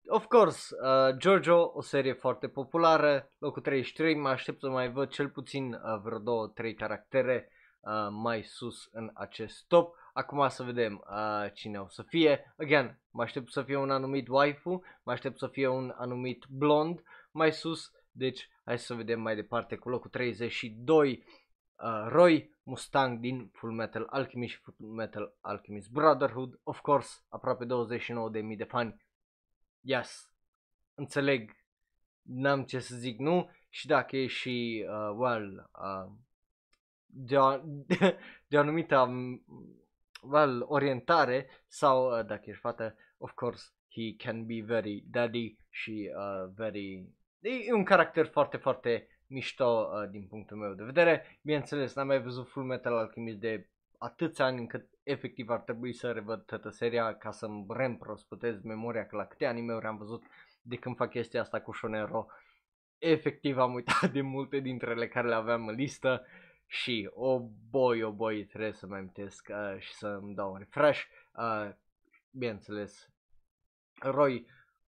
[0.08, 5.08] of course, uh, Giorgio, o serie foarte populară, locul 33, mă aștept să mai văd
[5.08, 7.48] cel puțin uh, vreo două, trei caractere
[7.80, 9.94] uh, mai sus în acest top.
[10.12, 12.54] Acum să vedem uh, cine o să fie.
[12.58, 17.02] Again, mă aștept să fie un anumit waifu, mă aștept să fie un anumit blond
[17.30, 17.92] mai sus.
[18.10, 21.24] Deci, hai să vedem mai departe cu locul 32.
[21.76, 26.60] Uh, Roy Mustang din Full Metal Alchemist și Full Metal Alchemist Brotherhood.
[26.62, 29.02] Of course, aproape 29.000 de fani.
[29.80, 30.30] Yes,
[30.94, 31.56] înțeleg,
[32.22, 33.50] n-am ce să zic nu.
[33.68, 36.12] Și dacă e și, uh, well, uh,
[37.06, 37.96] de, o, de,
[38.48, 39.08] de o anumită
[40.22, 46.10] well, orientare sau uh, dacă ești fată, of course, he can be very daddy și
[46.16, 47.08] uh, very...
[47.40, 51.38] E un caracter foarte, foarte mișto uh, din punctul meu de vedere.
[51.42, 53.68] Bineînțeles, n-am mai văzut Full Metal Alchemist de
[53.98, 59.16] atâția ani încât efectiv ar trebui să revăd toată seria ca să-mi reîmprospătez memoria că
[59.16, 60.24] la câte anime-uri am văzut
[60.62, 62.26] de când fac chestia asta cu Shonero.
[62.98, 66.26] Efectiv am uitat de multe dintre ele care le aveam în listă
[66.66, 70.58] și oh boy, oh boy, trebuie să mai amintesc uh, și să îmi dau un
[70.58, 71.02] refresh.
[71.36, 71.70] Uh,
[72.30, 73.08] bineînțeles,
[74.00, 74.46] Roy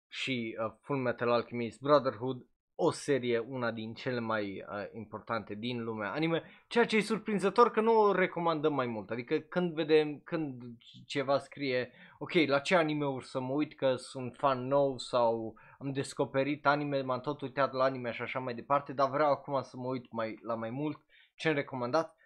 [0.09, 5.85] și uh, Full Metal Alchemist Brotherhood o serie, una din cele mai uh, importante din
[5.85, 9.11] lumea anime, ceea ce e surprinzător că nu o recomandăm mai mult.
[9.11, 10.63] Adică când vedem, când
[11.07, 15.93] ceva scrie, ok, la ce anime-uri să mă uit că sunt fan nou sau am
[15.93, 19.77] descoperit anime, m-am tot uitat la anime și așa mai departe, dar vreau acum să
[19.77, 20.99] mă uit mai, la mai mult,
[21.35, 22.17] ce-mi recomandat.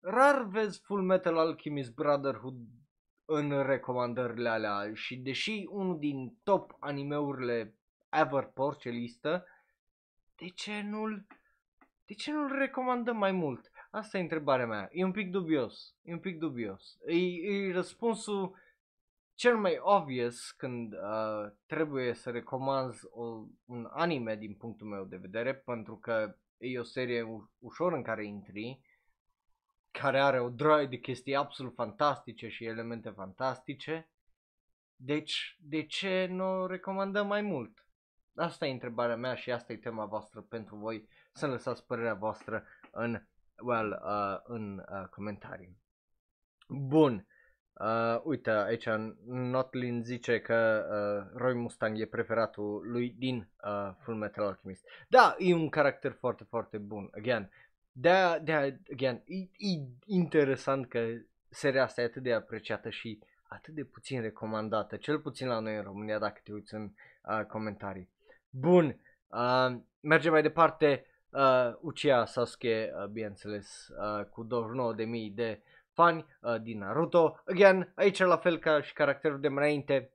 [0.00, 2.56] Rar vezi Full Metal Alchemist Brotherhood
[3.24, 7.74] în recomandările alea și deși unul din top animeurile
[8.10, 9.44] ever pe orice listă,
[10.40, 11.26] de ce nu-l,
[12.06, 13.70] de ce nu-l recomandăm mai mult?
[13.90, 14.88] Asta e întrebarea mea.
[14.92, 15.94] E un pic dubios.
[16.02, 16.98] E un pic dubios.
[17.06, 18.56] E, e răspunsul
[19.34, 23.24] cel mai obvious când uh, trebuie să recomand o,
[23.64, 28.02] un anime din punctul meu de vedere, pentru că e o serie u- ușor în
[28.02, 28.80] care intri,
[29.90, 34.10] care are o droaie de chestii absolut fantastice și elemente fantastice.
[34.96, 37.89] Deci, de ce nu o recomandăm mai mult?
[38.34, 42.64] Asta e întrebarea mea și asta e tema voastră pentru voi să lăsați părerea voastră
[42.90, 43.22] în,
[43.62, 45.76] well, uh, în uh, comentarii.
[46.68, 47.26] Bun.
[47.72, 48.88] Uh, uite, aici
[49.26, 54.84] Notlin zice că uh, Roy Mustang e preferatul lui din uh, Full Metal Alchemist.
[55.08, 57.08] Da, e un caracter foarte, foarte bun.
[57.16, 57.50] Again,
[57.92, 58.52] de de
[58.92, 61.06] again, e, e interesant că
[61.48, 65.76] seria asta e atât de apreciată și atât de puțin recomandată, cel puțin la noi
[65.76, 68.08] în România, dacă te uiți în uh, comentarii.
[68.50, 71.04] Bun, uh, mergem mai departe.
[71.30, 77.40] Uh, Uchiha Sasuke, uh, bineînțeles, uh, cu 29.000 de fani uh, din Naruto.
[77.46, 80.12] Again, aici la fel ca și caracterul de mai înainte,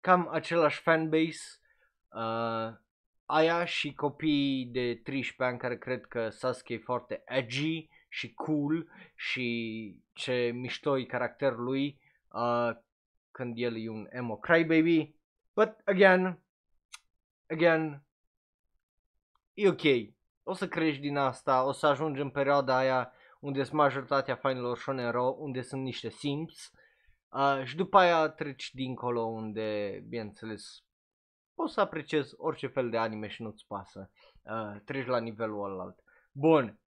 [0.00, 1.60] cam același fanbase.
[2.08, 2.74] Uh,
[3.24, 8.88] aia și copii de 13 ani care cred că Sasuke e foarte edgy și cool
[9.16, 12.00] și ce mișto e caracterul lui
[12.32, 12.70] uh,
[13.30, 15.14] când el e un emo crybaby.
[15.54, 16.38] But again,
[17.46, 18.02] again,
[19.54, 20.14] e ok.
[20.42, 24.78] O să crești din asta, o să ajungi în perioada aia unde sunt majoritatea fanilor
[24.78, 26.70] shonen unde sunt niște simps.
[27.28, 30.84] Uh, și după aia treci dincolo unde, bineînțeles,
[31.54, 34.10] poți să apreciezi orice fel de anime și nu-ți pasă.
[34.42, 36.02] Uh, treci la nivelul ălalt.
[36.32, 36.78] Bun.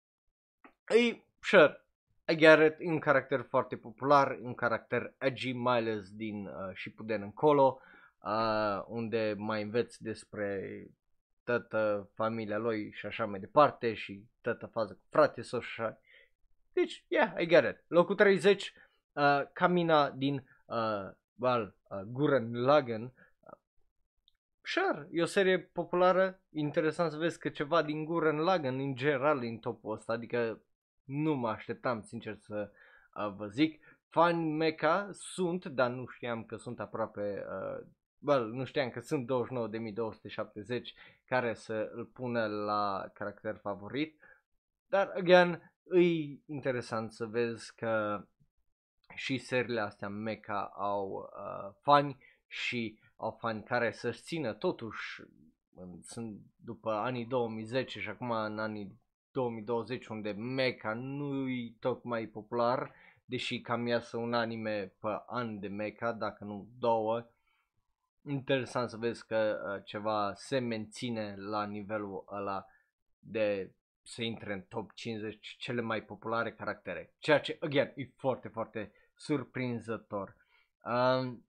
[0.88, 1.86] E, sure,
[2.28, 6.76] I get it, e un caracter foarte popular, un caracter edgy, mai ales din uh,
[6.76, 7.99] Shippuden încolo uh,
[8.88, 10.84] unde mai înveți despre
[11.44, 16.00] toată familia lui și așa mai departe și toată faza cu frate sau așa.
[16.74, 17.84] Deci, yeah, I get it.
[17.88, 18.74] Locul 30,
[19.14, 23.04] uh, Camina din uh, well, uh, Guren Lagen.
[23.04, 23.58] Uh,
[24.62, 29.38] sure, e o serie populară, interesant să vezi că ceva din Guren Lagen în general
[29.38, 30.62] în topul ăsta, adică
[31.04, 32.72] nu mă așteptam sincer să
[33.14, 33.84] uh, vă zic.
[34.10, 37.88] Fan mecha sunt, dar nu știam că sunt aproape uh,
[38.20, 40.82] well, nu știam că sunt 29.270
[41.26, 44.20] care să îl pună la caracter favorit,
[44.88, 46.02] dar, again, e
[46.46, 48.24] interesant să vezi că
[49.16, 55.22] și seriile astea mecha au uh, fani și au fani care să țină totuși
[56.02, 59.00] sunt după anii 2010 și acum în anii
[59.32, 62.92] 2020 unde mecha nu e tocmai popular,
[63.26, 67.28] deși cam iasă un anime pe an de mecha, dacă nu două,
[68.24, 72.66] interesant să vezi că uh, ceva se menține la nivelul ăla
[73.20, 77.14] de să intre în top 50 cele mai populare caractere.
[77.18, 80.36] Ceea ce, again, e foarte, foarte surprinzător.
[80.84, 81.46] Um,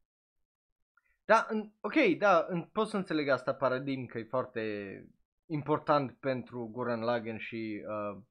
[1.24, 5.04] da, în, ok, da, în, pot să înțeleg asta paradigm că e foarte
[5.46, 8.22] important pentru Guren Lagen și uh,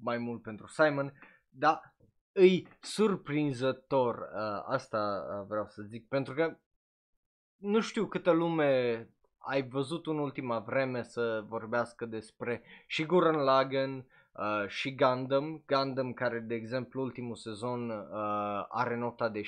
[0.00, 1.12] mai mult pentru Simon,
[1.48, 1.94] dar
[2.32, 6.58] e surprinzător, uh, asta uh, vreau să zic, pentru că
[7.56, 14.06] nu știu câtă lume ai văzut în ultima vreme să vorbească despre și Gurren Lagann
[14.32, 15.62] uh, și Gundam.
[15.66, 19.46] Gundam care, de exemplu, ultimul sezon uh, are nota de 7.54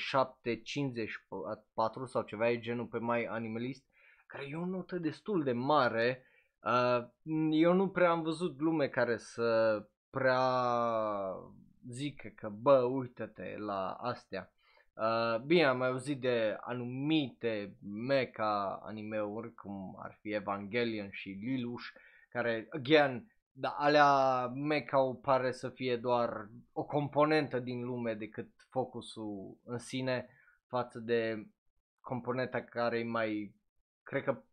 [2.05, 3.85] sau ceva e genul pe mai Animalist,
[4.27, 6.23] care e o notă destul de mare.
[6.63, 7.05] Uh,
[7.51, 10.41] eu nu prea am văzut lume care să prea
[11.89, 14.51] zică că, bă, uite-te la astea.
[14.97, 21.85] Uh, bine, am mai auzit de anumite mecha anime-uri, cum ar fi Evangelion și Lilush,
[22.29, 29.57] care, again, da, alea mecha pare să fie doar o componentă din lume decât focusul
[29.63, 30.29] în sine
[30.67, 31.47] față de
[32.01, 33.55] componenta care e mai,
[34.03, 34.43] cred că,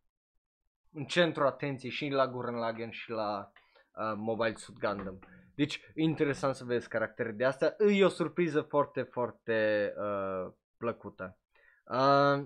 [0.91, 3.51] în centru atenției și la Gurren Lagann și la
[3.95, 5.19] uh, Mobile Suit Gundam.
[5.55, 7.75] Deci, interesant să vezi caractere de astea.
[7.89, 11.37] E o surpriză foarte, foarte uh, plăcută.
[11.83, 12.45] Uh,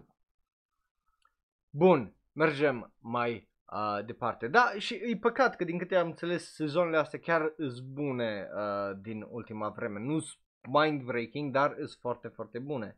[1.69, 4.47] bun, mergem mai uh, departe.
[4.47, 8.97] Da, și e păcat că din câte am înțeles sezonele astea chiar îs bune uh,
[9.01, 9.99] din ultima vreme.
[9.99, 12.97] Nu sunt mind-breaking, dar sunt foarte, foarte bune.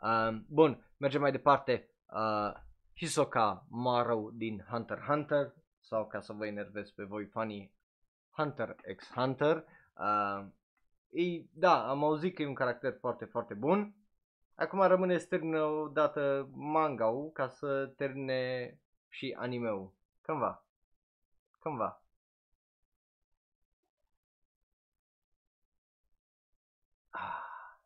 [0.00, 1.88] Uh, bun, mergem mai departe.
[2.06, 2.52] Uh,
[2.96, 7.72] Hisoka Maru din Hunter Hunter sau ca să vă enervez pe voi fanii
[8.32, 9.64] Hunter x Hunter.
[9.98, 10.44] Uh,
[11.10, 13.94] e, da, am auzit că e un caracter foarte, foarte bun.
[14.54, 19.92] Acum rămâne să termină o dată manga ca să termine și anime-ul.
[20.22, 20.64] Cum va?
[21.58, 22.02] Cum va?
[27.10, 27.76] Ah.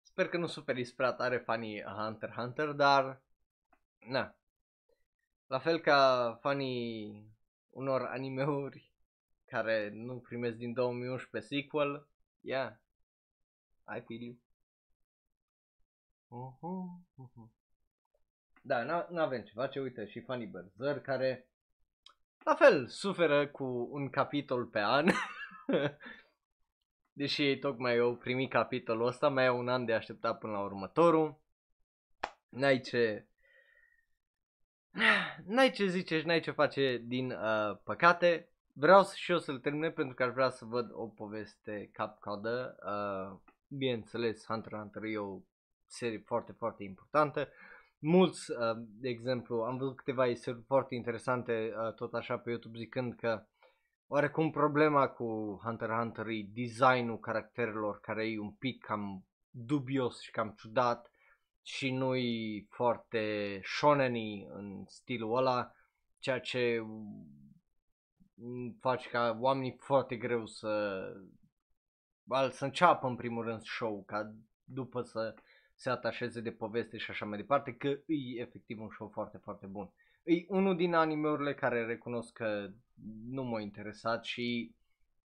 [0.02, 3.20] Sper că nu suferiți prea tare fanii Hunter Hunter, dar
[3.98, 4.34] na.
[5.46, 7.29] La fel ca fanii
[7.70, 8.92] unor animeuri
[9.44, 12.08] care nu primesc din 2011 sequel,
[12.40, 12.72] yeah,
[13.96, 14.36] I feel you.
[16.30, 17.50] Uh-huh, uh-huh.
[18.62, 21.50] Da, nu avem ce face, uite, și Funny Berzer care
[22.44, 25.06] la fel suferă cu un capitol pe an.
[27.12, 30.60] Deși ei tocmai au primit capitolul ăsta, mai au un an de așteptat până la
[30.60, 31.40] următorul.
[32.48, 33.26] N-ai ce...
[35.44, 38.48] N-ai ce zice și n-ai ce face din uh, păcate.
[38.72, 42.76] Vreau și eu să-l termine pentru că aș vrea să văd o poveste cap-coadă.
[42.86, 45.38] Uh, bineînțeles, Hunter x Hunter e o
[45.86, 47.48] serie foarte, foarte importantă.
[47.98, 52.78] Mulți, uh, de exemplu, am văzut câteva istori foarte interesante uh, tot așa pe YouTube
[52.78, 53.46] zicând că
[54.06, 60.20] oarecum problema cu Hunter x Hunter e designul caracterelor care e un pic cam dubios
[60.20, 61.09] și cam ciudat
[61.62, 64.14] și nu-i foarte shonen
[64.48, 65.72] în stilul ăla,
[66.18, 66.82] ceea ce
[68.80, 71.02] face ca oamenii foarte greu să
[72.50, 75.34] să înceapă în primul rând show ca după să
[75.74, 79.66] se atașeze de poveste și așa mai departe, că e efectiv un show foarte, foarte
[79.66, 79.90] bun.
[80.22, 82.70] E unul din animeurile care recunosc că
[83.26, 84.74] nu m-a interesat și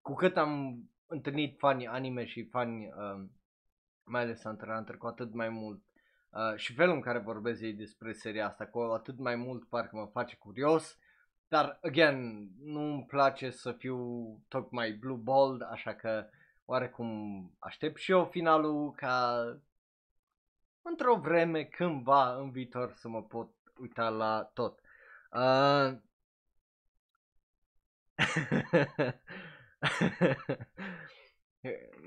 [0.02, 3.26] cu cât am întâlnit fani anime și fani, uh,
[4.04, 5.84] mai ales Hunter Hunter, cu atât mai mult
[6.36, 9.96] uh, și felul în care vorbesc ei despre seria asta, cu atât mai mult parcă
[9.96, 10.98] mă face curios,
[11.48, 13.98] dar, again, nu îmi place să fiu
[14.48, 16.30] tocmai blue bold, așa că
[16.66, 19.46] oarecum aștept și eu finalul ca
[20.82, 24.80] într-o vreme cândva în viitor să mă pot uita la tot.
[25.32, 25.98] Uh...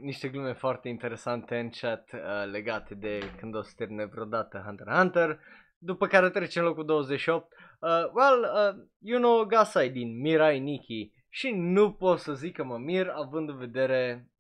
[0.01, 4.87] Niște glume foarte interesante în chat uh, legate de când o să termine vreodată Hunter
[4.87, 5.41] x Hunter.
[5.79, 7.53] După care trecem locul 28.
[7.81, 11.13] Uh, well, uh, you know Gasai din Mirai Nikki.
[11.29, 14.31] Și nu pot să zic că mă mir având în vedere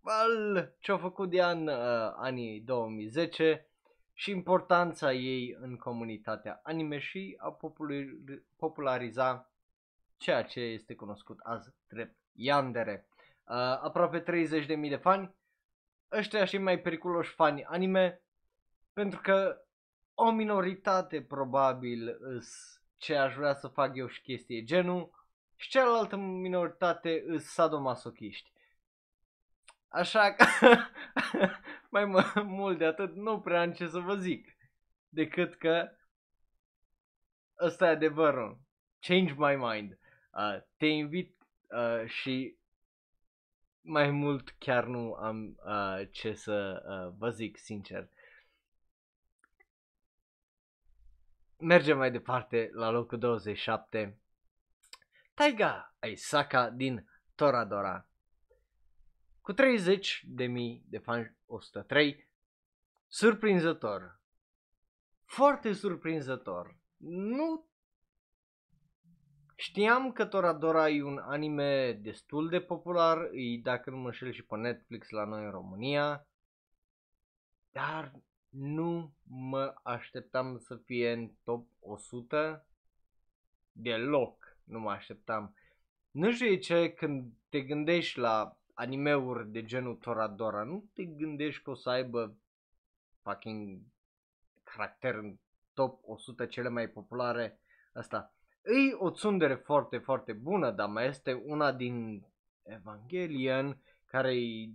[0.00, 3.66] well, ce-a făcut de an uh, anii 2010
[4.12, 7.58] și importanța ei în comunitatea anime și a
[8.56, 9.52] populariza
[10.16, 13.07] ceea ce este cunoscut azi drept Yandere.
[13.48, 15.34] Uh, aproape 30.000 de fani,
[16.12, 18.22] ăștia și mai periculoși fani anime,
[18.92, 19.62] pentru că
[20.14, 25.10] o minoritate probabil îs ce aș vrea să fac eu și chestie genul
[25.56, 28.52] și cealaltă minoritate îs sadomasochiști.
[29.88, 30.44] Așa că
[31.90, 34.56] mai m- mult de atât nu prea am ce să vă zic.
[35.08, 35.90] Decât că
[37.60, 38.58] ăsta e adevărul.
[39.00, 39.98] Change my mind.
[40.32, 42.57] Uh, te invit uh, și
[43.88, 48.08] mai mult chiar nu am uh, ce să uh, vă zic sincer.
[51.58, 54.18] Mergem mai departe la locul 27.
[55.34, 58.08] Taiga Aisaka din Toradora
[59.40, 62.28] cu 30 de mii de fani 103.
[63.06, 64.20] Surprinzător.
[65.24, 66.76] Foarte surprinzător.
[66.96, 67.67] Nu
[69.60, 74.44] Știam că Toradora e un anime destul de popular, e dacă nu mă înșel și
[74.44, 76.26] pe Netflix la noi în România,
[77.70, 78.12] dar
[78.48, 82.66] nu mă așteptam să fie în top 100
[83.72, 85.54] deloc, nu mă așteptam.
[86.10, 91.70] Nu știu ce, când te gândești la animeuri de genul Toradora, nu te gândești că
[91.70, 92.36] o să aibă
[93.22, 93.80] fucking
[94.62, 95.38] caracter în
[95.72, 97.60] top 100 cele mai populare
[97.92, 98.32] asta.
[98.68, 102.26] E o tsundere foarte, foarte bună, dar mai este una din
[102.62, 104.70] Evangelion care e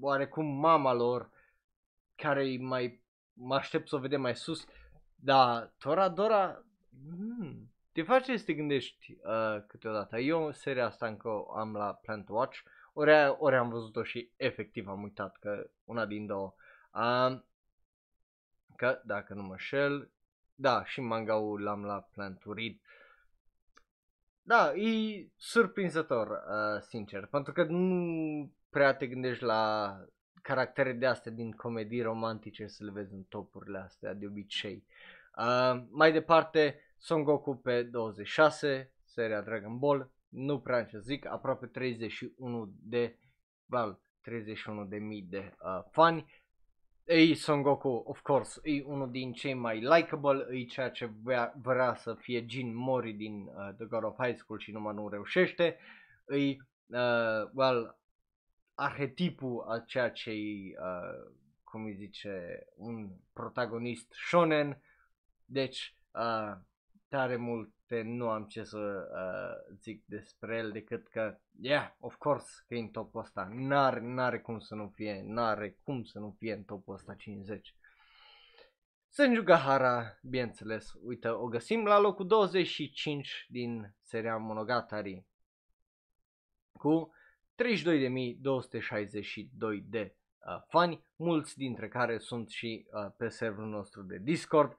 [0.00, 1.30] oarecum mama lor,
[2.14, 4.66] care e mai, mă aștept să o vedem mai sus,
[5.14, 10.18] dar Toradora, hmm, te face să te gândești uh, câteodată.
[10.18, 12.58] Eu seria asta încă am la Plant Watch,
[12.92, 16.54] ori, ori am văzut-o și efectiv am uitat că una din două.
[16.94, 17.40] Uh,
[18.76, 20.10] că, dacă nu mă șel,
[20.54, 22.76] da, și manga-ul l-am la Plant to Read.
[24.42, 29.96] Da, e surprinzător, uh, sincer, pentru că nu prea te gândești la
[30.42, 34.84] caractere de astea din comedii romantice să le vezi în topurile astea de obicei.
[35.38, 41.66] Uh, mai departe, Son Goku pe 26, seria Dragon Ball, nu prea ce zic, aproape
[41.66, 43.18] 31 de,
[43.66, 46.43] well, 31 de mii de uh, fani.
[47.06, 51.54] Ei, Son Goku, of course, e unul din cei mai likable, e ceea ce vrea,
[51.62, 55.08] vrea să fie Jin Mori din uh, The God of High School și numai nu
[55.08, 55.78] reușește.
[56.28, 57.98] E, uh, well,
[58.74, 61.32] arhetipul a ceea ce e, uh,
[61.64, 64.82] cum îi zice, un protagonist shonen.
[65.44, 66.52] Deci, uh,
[67.08, 67.36] tare
[67.86, 72.74] multe nu am ce să uh, zic despre el decât că, yeah, of course că
[72.74, 73.48] e în topul ăsta.
[73.52, 77.74] N-are, n-are cum să nu fie, n-are cum să nu fie în topul ăsta 50.
[79.08, 85.24] Senju Gahara, bineînțeles, uite, o găsim la locul 25 din seria Monogatari
[86.72, 87.12] cu
[87.62, 87.66] 32.262
[89.84, 94.78] de uh, fani, mulți dintre care sunt și uh, pe serverul nostru de Discord.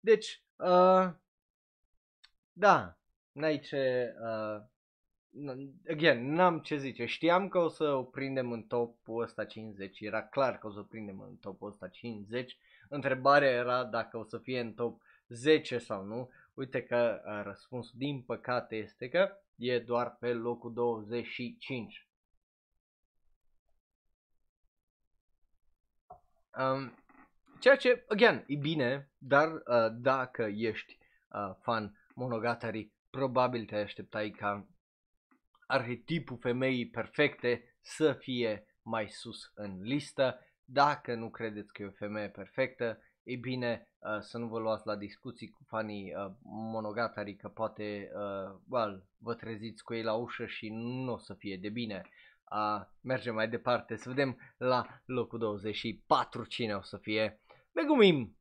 [0.00, 1.08] Deci, uh,
[2.58, 2.98] da,
[3.32, 4.14] n-ai ce...
[4.20, 4.62] Uh,
[5.90, 7.04] again, n-am ce zice.
[7.04, 10.00] Știam că o să o prindem în topul ăsta 50.
[10.00, 12.58] Era clar că o să o prindem în topul ăsta 50.
[12.88, 16.30] Întrebarea era dacă o să fie în top 10 sau nu.
[16.54, 22.08] Uite că uh, răspunsul din păcate este că e doar pe locul 25.
[26.58, 26.94] Um,
[27.60, 30.98] ceea ce, again, e bine, dar uh, dacă ești
[31.28, 34.68] uh, fan Monogatari, probabil te așteptai ca
[35.66, 40.38] arhetipul femeii perfecte să fie mai sus în listă.
[40.64, 44.86] Dacă nu credeți că e o femeie perfectă, e bine uh, să nu vă luați
[44.86, 50.14] la discuții cu fanii uh, Monogatari, că poate uh, well, vă treziți cu ei la
[50.14, 52.02] ușă și nu o să fie de bine.
[52.52, 57.40] Uh, mergem mai departe să vedem la locul 24 cine o să fie.
[57.72, 58.36] Megumim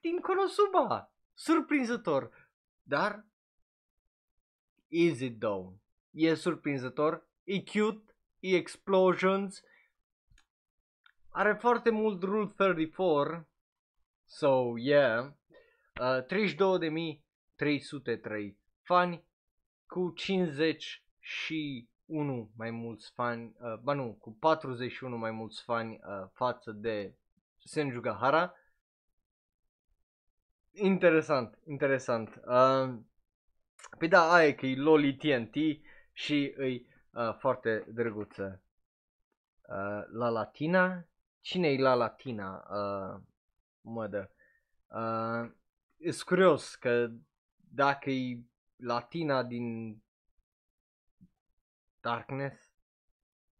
[0.00, 2.41] din Konosuba, surprinzător,
[2.82, 3.26] dar
[4.88, 5.74] is it though?
[6.10, 9.62] E surprinzător, e cute, e explosions,
[11.34, 13.48] are foarte mult Rule 34,
[14.26, 15.32] so yeah,
[16.00, 19.24] uh, 32.303 fani
[19.86, 25.98] cu 51 mai mulți fani, uh, ba nu, cu 41 mai mulți fani uh,
[26.32, 27.14] față de
[27.64, 28.54] Senju Gahara
[30.72, 32.40] Interesant, interesant.
[32.46, 32.94] Uh,
[33.98, 35.54] păi da, aia e că e Loli TNT
[36.12, 38.62] și îi uh, foarte drăguță.
[39.68, 41.06] Uh, la Latina?
[41.40, 42.66] Cine e la Latina?
[42.70, 43.20] Uh,
[43.80, 44.30] mădă.
[44.88, 45.50] Uh,
[45.96, 47.10] e curios că
[47.56, 48.38] dacă e
[48.76, 49.96] Latina din
[52.00, 52.72] Darkness,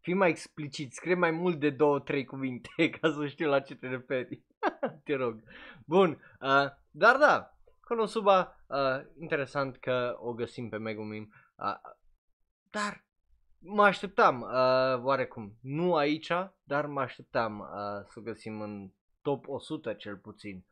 [0.01, 3.75] fii mai explicit, scrie mai mult de două, trei cuvinte ca să știu la ce
[3.75, 4.43] te referi.
[5.05, 5.43] te rog.
[5.85, 11.75] Bun, uh, dar da, Konosuba, uh, interesant că o găsim pe Megumin, uh,
[12.71, 13.05] dar
[13.59, 16.33] mă așteptam, uh, oarecum, nu aici,
[16.63, 17.67] dar mă așteptam uh,
[18.09, 18.91] să o găsim în
[19.23, 20.65] top 100 cel puțin.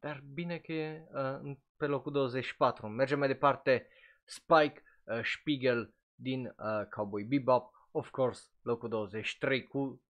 [0.00, 1.40] Dar bine că e uh,
[1.76, 2.86] pe locul 24.
[2.86, 3.86] Mergem mai departe,
[4.24, 6.54] Spike uh, Spiegel din uh,
[6.90, 10.02] Cowboy Bebop, of course, locul 23 cu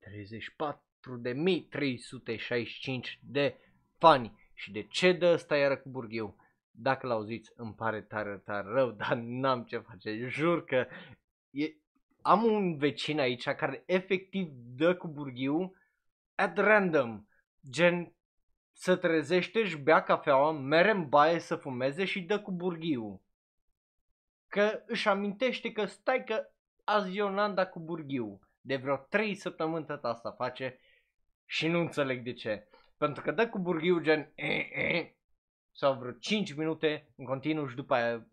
[0.00, 0.04] 34.365
[3.20, 3.58] de
[3.98, 4.40] fani.
[4.54, 6.36] Și de ce dă ăsta iară cu burghiu?
[6.70, 10.26] Dacă l-auziți, îmi pare tare, tare rău, dar n-am ce face.
[10.28, 10.86] Jur că
[11.50, 11.72] e...
[12.22, 15.74] am un vecin aici care efectiv dă cu burghiu
[16.34, 17.24] at random.
[17.70, 18.12] Gen,
[18.72, 23.22] să trezește, își bea cafeaua, mere în baie să fumeze și dă cu burghiu.
[24.48, 26.50] Că își amintește că stai că
[26.84, 28.40] azi eu n-am dat cu burghiu.
[28.60, 30.78] De vreo 3 săptămâni tot asta face
[31.44, 32.68] și nu înțeleg de ce.
[33.02, 35.14] Pentru că dă cu burghiu gen e, e,
[35.72, 38.26] sau vreo 5 minute în continuu și după aia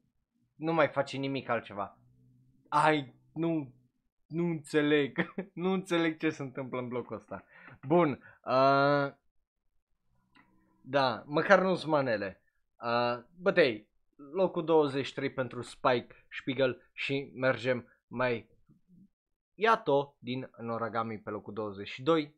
[0.56, 1.98] nu mai face nimic altceva.
[2.94, 3.74] I nu,
[4.28, 7.44] nu înțeleg, nu înțeleg ce se întâmplă în blocul ăsta.
[7.88, 8.10] Bun,
[8.46, 9.14] uh,
[10.82, 12.42] da, măcar nu sunt manele.
[12.84, 13.88] Uh, bătei,
[14.34, 18.50] locul 23 pentru Spike Spiegel și mergem mai
[19.54, 22.36] Iato din Noragami pe locul 22.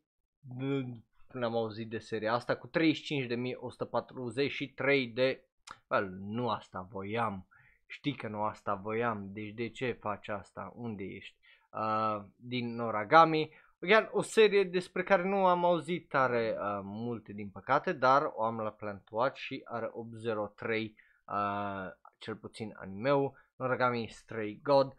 [1.32, 5.44] Nu am auzit de seria asta cu 35.143 de...
[5.88, 7.46] Well, nu asta voiam.
[7.86, 9.28] Știi că nu asta voiam.
[9.32, 10.72] Deci de ce faci asta?
[10.76, 11.36] Unde ești?
[11.70, 13.50] Uh, din Noragami.
[13.82, 18.44] Again, o serie despre care nu am auzit tare uh, multe din păcate, dar o
[18.44, 24.94] am la Plant Watch și are 803 uh, cel puțin animeu, Noragami Stray God.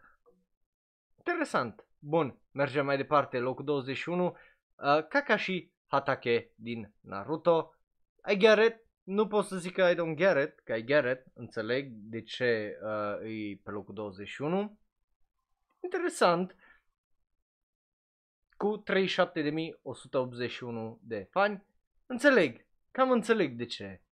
[1.16, 1.86] Interesant.
[1.98, 4.34] Bun, mergem mai departe, locul 21, uh,
[5.08, 7.74] Kakashi Hatake din Naruto.
[8.30, 11.04] I get it, nu pot să zic că I don't get it, că I get
[11.04, 14.78] it, înțeleg de ce uh, e pe locul 21.
[15.80, 16.56] Interesant,
[18.56, 18.84] cu 37.181
[21.00, 21.66] de fani,
[22.06, 24.02] înțeleg, cam înțeleg de ce.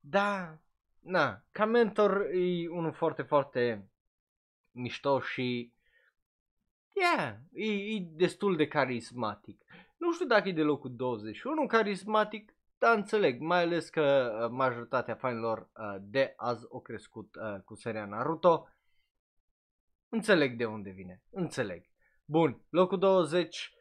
[0.00, 0.58] Da,
[1.00, 3.90] na, ca mentor e unul foarte, foarte
[4.70, 5.72] mișto și
[6.92, 9.62] yeah, e, e destul de carismatic.
[10.00, 15.14] Nu știu dacă e de locul 21 carismatic, dar înțeleg, mai ales că uh, majoritatea
[15.14, 18.68] fanilor uh, de azi au crescut uh, cu seria Naruto.
[20.08, 21.84] Înțeleg de unde vine, înțeleg.
[22.24, 23.74] Bun, locul 20,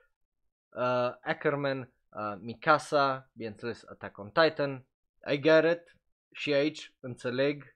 [0.69, 0.81] uh,
[1.21, 4.85] Ackerman, uh, Mikasa, bineînțeles Attack on Titan,
[5.31, 5.97] I get it,
[6.31, 7.75] și aici înțeleg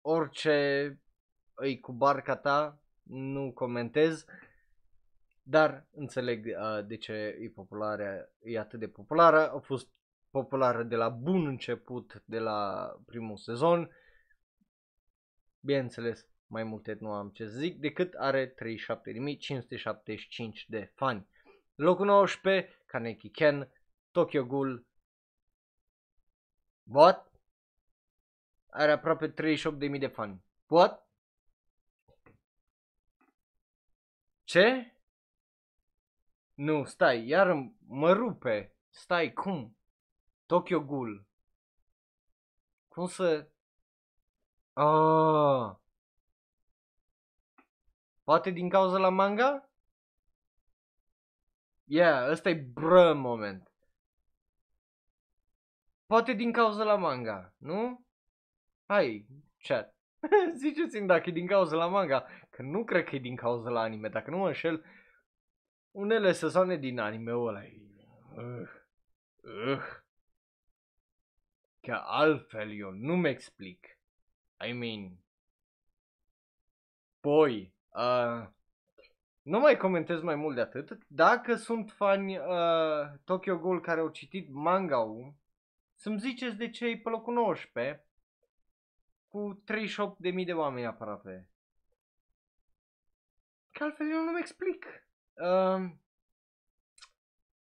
[0.00, 0.98] orice
[1.54, 4.24] îi cu barca ta, nu comentez,
[5.42, 9.88] dar înțeleg uh, de ce e populară, e atât de populară, a fost
[10.30, 13.90] populară de la bun început, de la primul sezon,
[15.60, 18.54] bineînțeles, mai multe nu am ce să zic, decât are 37.575
[20.66, 21.28] de fani.
[21.74, 23.68] Locul 19, Kaneki Ken,
[24.10, 24.88] Tokyo Ghoul,
[26.90, 27.30] What?
[28.70, 30.42] Are aproape 38.000 de fani.
[30.66, 31.06] What?
[34.44, 34.89] Ce?
[36.60, 38.74] Nu, stai, iar mă rupe.
[38.90, 39.76] Stai, cum?
[40.46, 41.26] Tokyo Ghoul.
[42.88, 43.48] Cum să...
[44.72, 45.76] Oh.
[48.24, 49.70] Poate din cauza la manga?
[51.84, 53.70] Yeah, ăsta e bră moment.
[56.06, 58.04] Poate din cauza la manga, nu?
[58.86, 59.26] Hai,
[59.58, 59.94] chat.
[60.62, 63.80] Ziceți-mi dacă e din cauza la manga, că nu cred că e din cauza la
[63.80, 64.08] anime.
[64.08, 64.84] Dacă nu mă înșel,
[65.90, 67.80] unele sezoane din anime-ul ăla e...
[68.36, 68.68] Uh,
[69.42, 69.82] uh.
[71.80, 73.98] Că altfel eu nu-mi explic.
[74.68, 75.18] I mean...
[77.20, 78.48] Poi, uh,
[79.42, 80.98] nu mai comentez mai mult de atât.
[81.06, 85.34] Dacă sunt fani uh, Tokyo Ghoul care au citit manga-ul,
[85.94, 88.04] să-mi ziceți de ce e pe locul 19
[89.28, 91.48] cu 38.000 de oameni aproape.
[93.70, 94.86] Că altfel eu nu-mi explic.
[95.40, 95.90] Uh,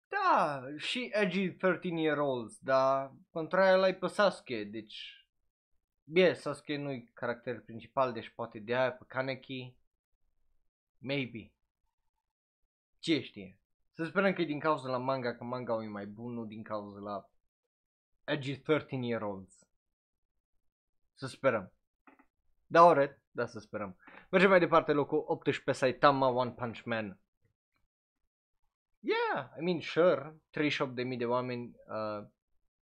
[0.08, 5.28] da, și edgy 13 year olds, dar pentru aia l-ai pe Sasuke, deci...
[6.04, 9.76] Bine, Sasuke nu-i caracter principal, deci poate de aia pe Kaneki.
[10.98, 11.52] Maybe.
[13.00, 13.60] Ce știe?
[13.94, 16.64] Să sperăm că e din cauza la manga, că manga e mai bun, nu din
[16.64, 17.30] cauza la
[18.24, 19.68] edgy 13 year olds.
[21.14, 21.74] Să sperăm.
[22.68, 23.98] Da, oret, da, să sperăm.
[24.30, 27.20] Mergem mai departe, locul 18, Saitama One Punch Man.
[29.06, 32.26] Yeah, I mean, sure, 38.000 de oameni, uh,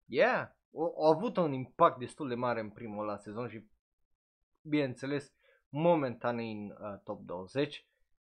[0.05, 3.67] yeah, au, au avut un impact destul de mare în primul la sezon și,
[4.61, 5.33] bineînțeles,
[5.69, 7.87] momentan în uh, top 20.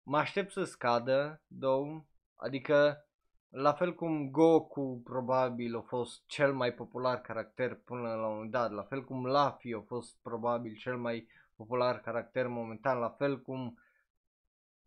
[0.03, 2.05] Mă aștept să scadă, două,
[2.35, 3.07] adică
[3.49, 8.51] la fel cum Goku probabil a fost cel mai popular caracter până la un moment
[8.51, 13.43] dat, la fel cum Luffy a fost probabil cel mai popular caracter momentan, la fel
[13.43, 13.79] cum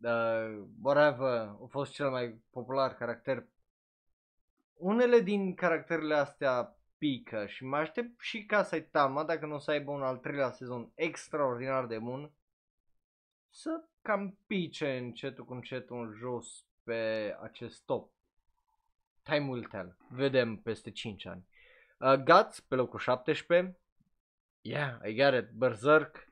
[0.01, 3.47] uh, whatever a fost cel mai popular caracter.
[4.73, 9.71] Unele din caracterele astea pică și mă aștept și ca Saitama, dacă nu o să
[9.71, 12.31] aibă un al treilea sezon extraordinar de bun,
[13.49, 18.11] să cam pice încetul cu încetul în jos pe acest top.
[19.23, 19.97] Time will tell.
[20.09, 21.47] Vedem peste 5 ani.
[21.99, 23.77] Uh, Guts pe locul 17.
[24.61, 25.51] Yeah, I get it.
[25.51, 26.27] Berserk.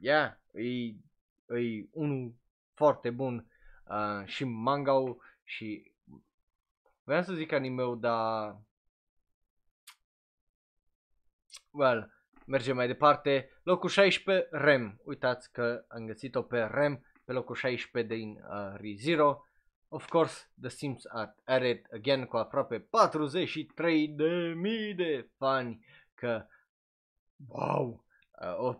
[0.00, 0.62] Yeah, e,
[1.58, 2.34] e unul
[2.78, 3.46] foarte bun.
[3.84, 4.92] Uh, și manga
[5.44, 5.92] și...
[7.02, 8.56] Vreau să zic anime dar...
[11.70, 12.12] Well,
[12.46, 13.50] mergem mai departe.
[13.62, 15.00] Locul 16, Rem.
[15.04, 17.06] Uitați că am găsit-o pe Rem.
[17.24, 19.42] pe locul 16 din uh, ReZero.
[19.88, 25.84] Of course, The Sims are at it again cu aproape 43 de mii de fani,
[26.14, 26.46] că
[27.46, 28.04] wow,
[28.40, 28.76] uh, oh,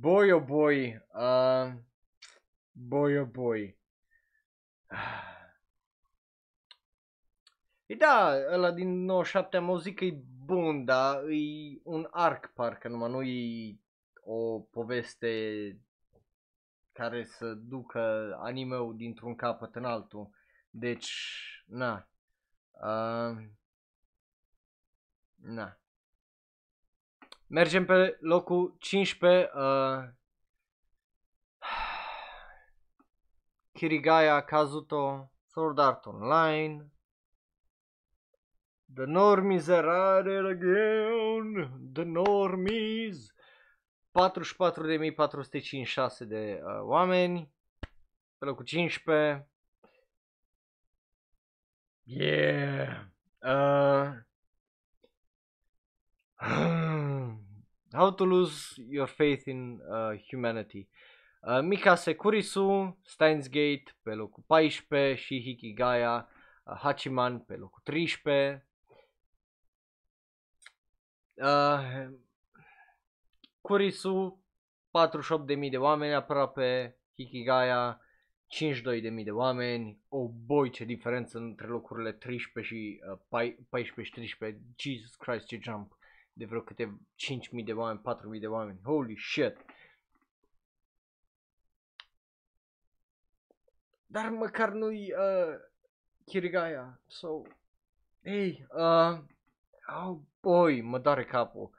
[0.00, 1.72] boy oh boy, uh,
[2.72, 3.76] boy oh boy.
[7.86, 12.88] E da, ăla din 97 am auzit că e bun, dar e un arc parcă
[12.88, 13.78] numai, nu e
[14.20, 15.28] o poveste
[16.92, 20.30] care să ducă anime-ul dintr-un capăt în altul.
[20.70, 21.12] Deci,
[21.66, 22.08] na.
[22.72, 23.46] Uh,
[25.36, 25.78] na.
[27.46, 29.50] Mergem pe locul 15.
[29.54, 30.08] Uh,
[33.72, 36.90] Kirigaya Kazuto Sword Art Online.
[38.94, 41.70] The normies are at it again.
[41.92, 43.32] The normies.
[44.12, 47.52] 44.456 de uh, oameni.
[48.38, 49.48] Pe locul 15.
[52.06, 53.06] Yeah.
[53.42, 54.12] Uh,
[57.94, 60.88] how to lose your faith in uh, humanity.
[61.46, 66.28] Uh, Mika Sekurisu, Steins Gate pe locul 14 și Hikigaya
[66.64, 68.66] uh, Hachiman pe locul 13.
[71.34, 72.08] Uh,
[73.60, 74.44] Kurisu
[75.64, 78.00] 48.000 de oameni aproape, Hikigaya
[78.62, 83.18] 52.000 de oameni, oh boy ce diferență între locurile 13 și uh,
[83.68, 85.96] 14 și 13, Jesus Christ ce jump
[86.36, 87.00] de vreo câte
[87.58, 88.00] 5.000 de oameni,
[88.34, 89.56] 4.000 de oameni, holy shit.
[94.06, 95.54] Dar măcar nu-i uh,
[96.24, 97.42] Kirigaya, so,
[98.22, 99.18] hey, uh,
[100.06, 101.70] oh boy, mă doare capul.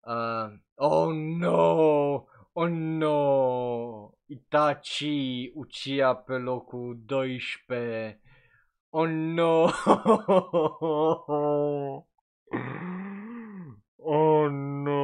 [0.00, 2.26] Uh, oh no!
[2.52, 4.12] Oh no!
[4.26, 8.20] Itachi Uchiha pe locul 12.
[8.90, 9.70] Oh no!
[14.00, 14.98] Oh no!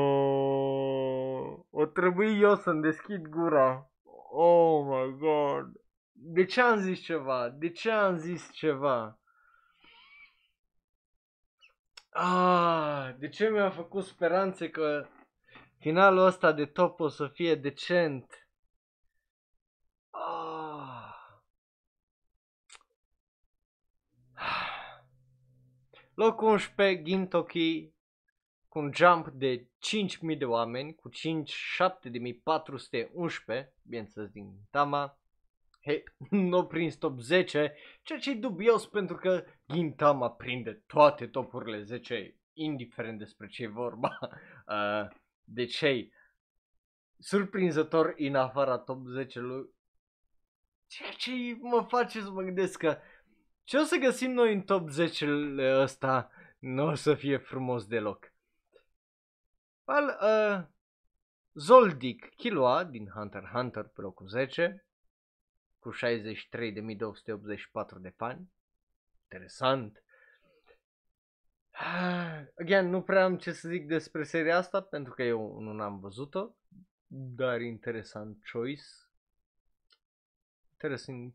[1.71, 3.91] O trebuie eu să-mi deschid gura.
[4.31, 5.73] Oh my god!
[6.13, 7.49] De ce am zis ceva?
[7.49, 9.19] De ce am zis ceva?
[12.09, 15.09] Ah, de ce mi-a făcut speranțe că
[15.79, 18.49] finalul ăsta de top o să fie decent?
[20.11, 21.15] Ah.
[26.15, 27.94] Locul 11, Gintoki,
[28.75, 29.69] cu un jump de
[30.33, 31.15] 5.000 de oameni, cu 5.7411,
[33.83, 35.19] bineînțeles din Tama.
[35.83, 36.05] Hei,
[36.51, 42.37] nu prins top 10, ceea ce e dubios pentru că Gintama prinde toate topurile 10,
[42.53, 44.19] indiferent despre ce e vorba.
[44.67, 45.09] Uh,
[45.45, 46.13] deci, hei,
[47.19, 49.69] surprinzător în afara top 10 lui
[50.87, 52.99] ceea ce mă face să mă gândesc că
[53.65, 55.27] ce o să găsim noi în top 10
[55.59, 58.34] ăsta nu o să fie frumos deloc.
[59.87, 60.65] Well, uh,
[61.55, 64.87] Zoldyck Killua din Hunter x Hunter pe locul 10
[65.79, 65.97] cu 63.284
[68.01, 68.51] de fani.
[69.23, 70.03] Interesant.
[72.61, 76.01] Again, nu prea am ce să zic despre seria asta pentru că eu nu am
[76.01, 76.55] văzut-o,
[77.07, 78.85] dar interesant choice.
[80.71, 81.33] Interesting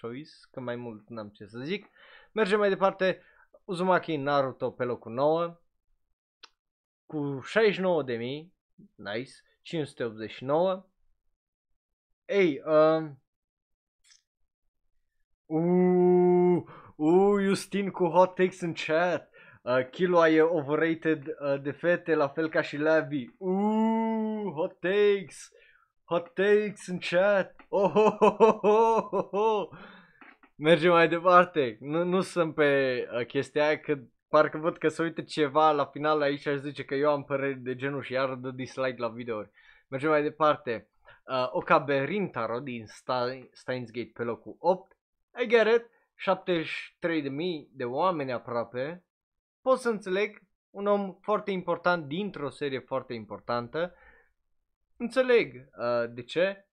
[0.00, 1.86] choice, că mai mult n-am ce să zic.
[2.32, 3.22] Mergem mai departe.
[3.64, 5.60] Uzumaki Naruto pe locul 9
[7.10, 8.52] cu 69.000,
[8.94, 9.32] nice,
[9.62, 10.86] 589.
[12.24, 13.10] Ei, uh,
[15.46, 19.30] Uuu, uh, Justin cu hot takes în chat.
[19.62, 23.26] Uh, Killua e overrated uh, de fete, la fel ca și Lavi.
[23.38, 25.50] Uuu, hot takes.
[26.04, 27.54] Hot takes în chat.
[27.68, 29.68] Oh, oh, oh, oh, oh, oh.
[30.56, 31.76] Mergem mai departe.
[31.80, 33.98] Nu, nu sunt pe uh, chestia aia că
[34.30, 37.58] parcă văd că se uită ceva la final aici și zice că eu am păreri
[37.58, 39.50] de genul și iar dă dislike la videouri.
[39.88, 40.88] Mergem mai departe.
[41.24, 42.86] Uh, Okabe Rintaro din
[43.52, 44.96] Steins Gate pe locul 8.
[45.42, 45.86] I get it.
[46.20, 49.04] 73.000 de oameni aproape.
[49.60, 50.42] Pot să înțeleg.
[50.70, 53.94] Un om foarte important dintr-o serie foarte importantă.
[54.96, 56.66] Înțeleg uh, de ce.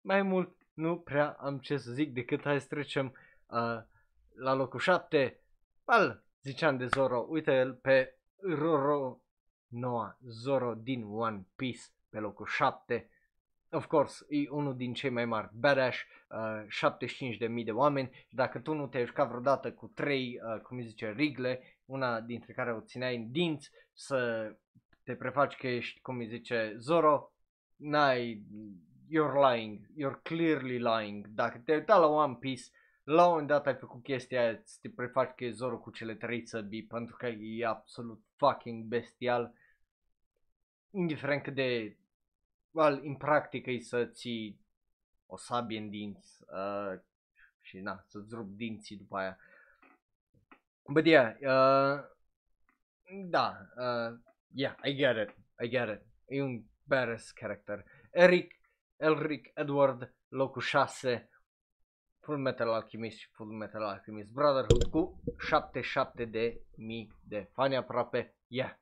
[0.00, 3.06] Mai mult nu prea am ce să zic decât hai să trecem
[3.46, 3.78] uh,
[4.34, 5.40] la locul 7.
[5.84, 9.20] Well, ziceam de Zoro, uite el pe Roro
[9.68, 13.10] Noa, Zoro din One Piece pe locul 7.
[13.70, 15.96] Of course, e unul din cei mai mari badass,
[16.28, 20.80] uh, 75.000 de oameni și dacă tu nu te-ai jucat vreodată cu 3, uh, cum
[20.80, 24.50] zice, rigle, una dintre care o țineai în dinți, să
[25.02, 27.32] te prefaci că ești, cum îi zice, Zoro,
[27.76, 28.42] n-ai
[29.10, 31.26] you're lying, you're clearly lying.
[31.26, 32.64] Dacă te uita la One Piece,
[33.06, 35.90] la un moment dat ai făcut chestia aia, să te prefaci că e Zoro cu
[35.90, 39.54] cele trei săbii, pentru că e absolut fucking bestial.
[40.90, 41.96] Indiferent cât de,
[42.70, 44.60] well, în practică e să ții
[45.26, 47.00] o sabie în dinți uh,
[47.60, 49.38] și na, să-ți rup dinții după aia.
[50.92, 52.04] But yeah, uh,
[53.24, 54.18] da, uh,
[54.54, 56.02] yeah, I get it, I get it.
[56.24, 57.84] E un badass character.
[58.10, 58.54] Eric,
[58.96, 61.30] Elric Edward, locul 6,
[62.26, 68.34] Full Metal Alchemist și Full Metal Alchemist Brotherhood cu 77 de mii de fani aproape.
[68.46, 68.74] Yeah,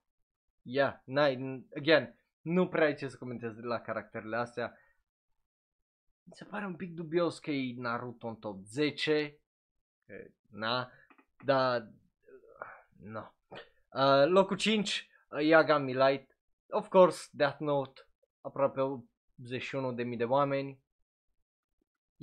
[0.63, 4.79] yeah, n-ai, again, nu prea ai ce să comentez la caracterele astea.
[6.23, 9.39] Mi se pare un pic dubios că e Naruto în top 10.
[10.51, 10.91] Na,
[11.45, 11.93] dar,
[13.01, 13.33] no.
[13.89, 16.37] Uh, locul 5, uh, Yagami Light.
[16.71, 18.01] Of course, Death Note,
[18.41, 20.84] aproape 81.000 de oameni.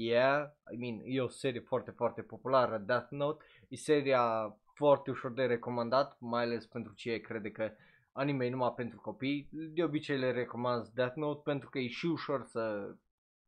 [0.04, 3.45] Yeah, I mean, e o serie foarte, foarte populară, Death Note.
[3.68, 7.72] E seria foarte ușor de recomandat, mai ales pentru cei crede că
[8.12, 9.49] anime e numai pentru copii.
[9.52, 12.95] De obicei le recomand Death Note pentru că e și ușor să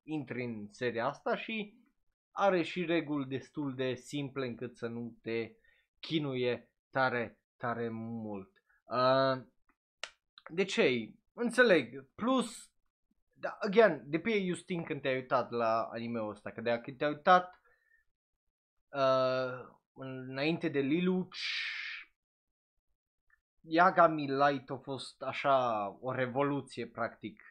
[0.04, 1.74] intri în seria asta și
[2.32, 5.52] are și reguli destul de simple încât să nu te
[6.00, 8.52] chinuie tare, tare mult.
[8.86, 9.42] Uh,
[10.48, 11.14] de ce?
[11.34, 12.06] Înțeleg.
[12.16, 12.73] Plus,
[13.44, 17.62] da, again, de pe Justin când te-ai uitat la anime-ul ăsta, că dacă te-ai uitat
[18.90, 21.38] uh, înainte de Liluch,
[23.62, 27.42] Yagami Light a fost așa o revoluție practic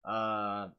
[0.00, 0.70] uh,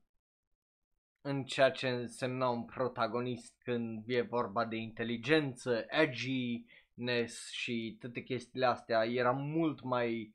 [1.22, 8.66] în ceea ce însemna un protagonist când e vorba de inteligență, edginess și toate chestiile
[8.66, 9.06] astea.
[9.06, 10.34] Era mult mai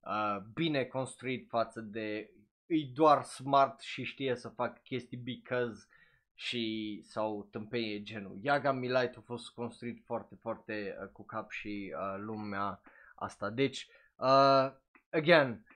[0.00, 2.30] uh, bine construit față de
[2.70, 5.86] e doar smart și știe să facă chestii because
[6.34, 8.38] și sau tâmpeie genul.
[8.42, 12.80] Yagami Light a fost construit foarte, foarte uh, cu cap și uh, lumea
[13.14, 13.50] asta.
[13.50, 14.72] Deci, uh,
[15.10, 15.66] again,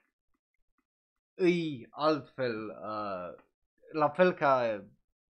[1.34, 3.42] îi altfel, uh,
[3.92, 4.84] la fel ca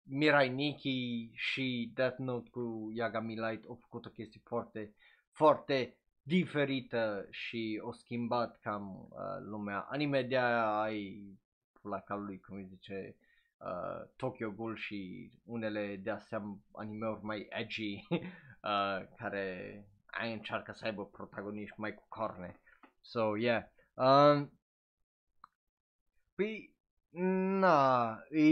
[0.03, 4.95] Mirai Nikki și Death Note cu Yagami Light au făcut o chestie foarte,
[5.31, 9.87] foarte diferită și o schimbat cam uh, lumea.
[9.91, 11.27] Anime de aia ai
[11.83, 13.17] la calului, cum îi zice,
[13.59, 19.77] uh, Tokyo Ghoul și unele de astea anime-uri mai edgy uh, care
[20.07, 22.61] ai încearcă să aibă protagoniști mai cu corne.
[23.01, 23.63] So, yeah.
[23.95, 24.53] Um,
[26.35, 26.75] păi,
[27.61, 28.43] na, e...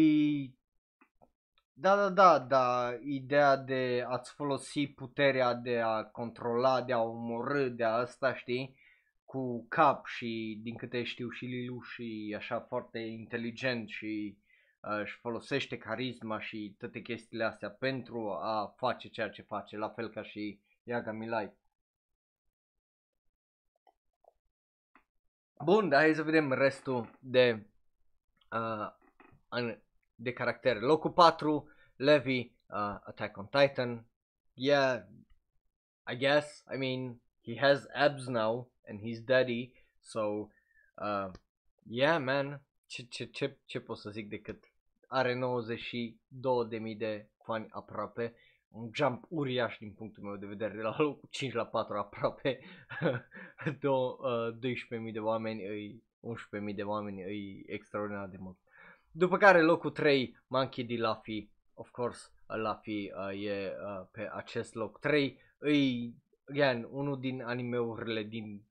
[1.73, 7.69] Da, da, da, da, ideea de a-ți folosi puterea de a controla, de a omorâ,
[7.69, 8.77] de a asta, știi?
[9.31, 14.39] Cu cap și din câte știu și Lilu și așa foarte inteligent și
[14.81, 19.89] uh, își folosește carisma și toate chestiile astea pentru a face ceea ce face, la
[19.89, 21.57] fel ca și Yagami Light.
[25.65, 27.67] Bun, dar hai să vedem restul de,
[28.53, 29.75] uh,
[30.15, 30.79] de caractere.
[30.79, 34.07] Locul 4, Levi, uh, Attack on Titan.
[34.55, 35.03] Yeah,
[36.13, 39.73] I guess, I mean, he has abs now, and he's daddy.
[40.01, 40.51] So,
[40.99, 41.29] uh,
[41.89, 44.65] yeah, man, ce, ce, ce, ce pot să zic decât
[45.11, 48.35] are 92.000 de fani aproape,
[48.69, 52.59] un jump uriaș din punctul meu de vedere, de la locul 5 la 4 aproape,
[53.81, 54.55] Do, uh,
[55.07, 56.05] 12.000 de oameni, îi
[56.69, 58.59] 11.000 de oameni, îi extraordinar de mult.
[59.11, 60.91] După care locul 3, Monkey D.
[60.91, 66.15] Luffy, of course, Luffy uh, e uh, pe acest loc 3, îi,
[66.49, 68.63] again, unul din animeurile din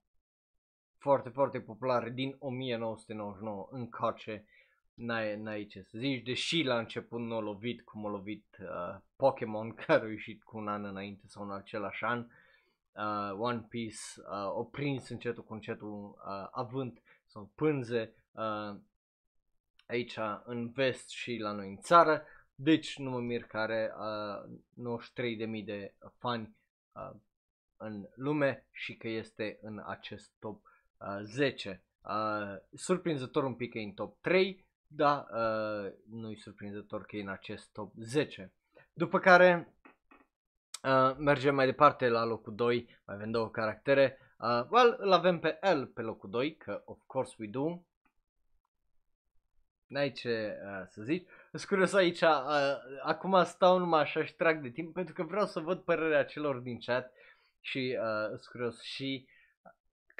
[1.00, 4.46] foarte, foarte populare din 1999 încoace,
[4.94, 9.02] n-ai, n-ai ce să zici, deși la început nu a lovit cum a lovit uh,
[9.16, 13.98] Pokémon care a ieșit cu un an înainte sau în același an, uh, One Piece
[14.18, 18.80] uh, o prins încetul cu încetul uh, avânt sau pânze uh,
[19.88, 22.24] aici în vest și la noi în țară,
[22.56, 24.98] deci nu mă mir că are uh,
[25.60, 26.56] 93.000 de fani
[26.92, 27.20] uh,
[27.78, 30.69] în lume și că este în acest top
[31.24, 31.84] 10.
[32.02, 37.16] Uh, surprinzător un pic că e în top 3, dar uh, nu e surprinzător că
[37.16, 38.54] e în acest top 10.
[38.94, 39.74] După care
[40.84, 44.18] uh, mergem mai departe la locul 2, mai avem două caractere.
[44.40, 47.82] Uh, well, îl avem pe L pe locul 2, că of course we do.
[49.88, 51.28] N-ai ce uh, să zici.
[51.52, 55.46] Sunt curios aici, uh, acum stau numai așa și trag de timp pentru că vreau
[55.46, 57.14] să văd părerea celor din chat
[57.62, 59.28] și uh, sunt curios și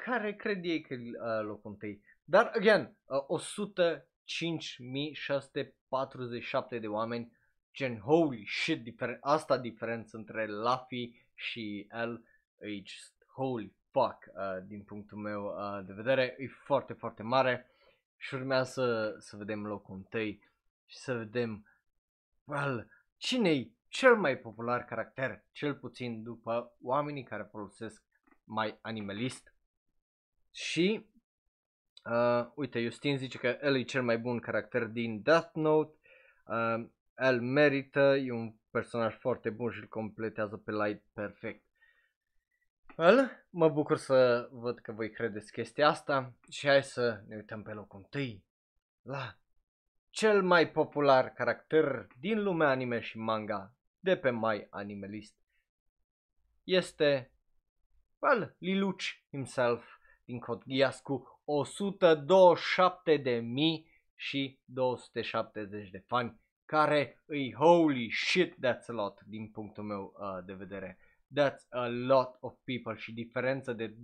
[0.04, 2.02] care cred ei că uh, locul întâi.
[2.24, 7.32] Dar, again, uh, 150 5647 de oameni,
[7.74, 12.24] gen holy shit, difer- asta diferență între Luffy și el,
[12.58, 14.32] e just holy fuck uh,
[14.66, 17.70] din punctul meu uh, de vedere, e foarte, foarte mare
[18.16, 20.42] și urmează să, să vedem locul întâi
[20.86, 21.66] și să vedem,
[22.44, 28.02] well, cine cel mai popular caracter, cel puțin după oamenii care folosesc
[28.44, 29.49] mai animalist.
[30.50, 31.06] Și,
[32.10, 35.98] uh, uite, Justin zice că el e cel mai bun caracter din Death Note,
[36.44, 41.64] uh, el merită, e un personaj foarte bun și îl completează pe Light perfect.
[42.96, 47.62] Well, mă bucur să văd că voi credeți chestia asta și hai să ne uităm
[47.62, 48.44] pe locul întâi
[49.02, 49.38] la
[50.10, 55.36] cel mai popular caracter din lumea anime și manga de pe My Animalist.
[56.64, 57.32] Este,
[58.18, 59.84] well, Liluci himself
[60.30, 61.52] din Code Geass cu 127.000
[64.14, 70.44] și 270 de fani care îi holy shit that's a lot din punctul meu uh,
[70.44, 70.98] de vedere.
[71.38, 73.96] That's a lot of people și diferența de 22.000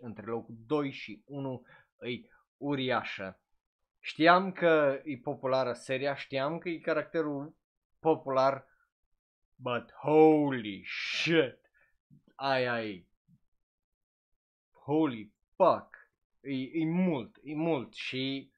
[0.00, 3.40] între locul 2 și 1 îi uriașă.
[4.00, 7.54] Știam că e populară seria, știam că e caracterul
[7.98, 8.66] popular,
[9.56, 11.58] but holy shit,
[12.34, 13.06] ai ai,
[14.86, 15.96] holy fuck,
[16.40, 18.50] e, e mult, e mult și,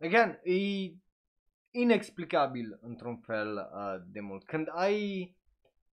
[0.00, 0.54] again, e
[1.70, 4.44] inexplicabil într-un fel uh, de mult.
[4.44, 5.36] Când ai,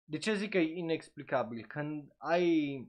[0.05, 1.67] de ce zic că e inexplicabil?
[1.67, 2.89] Când ai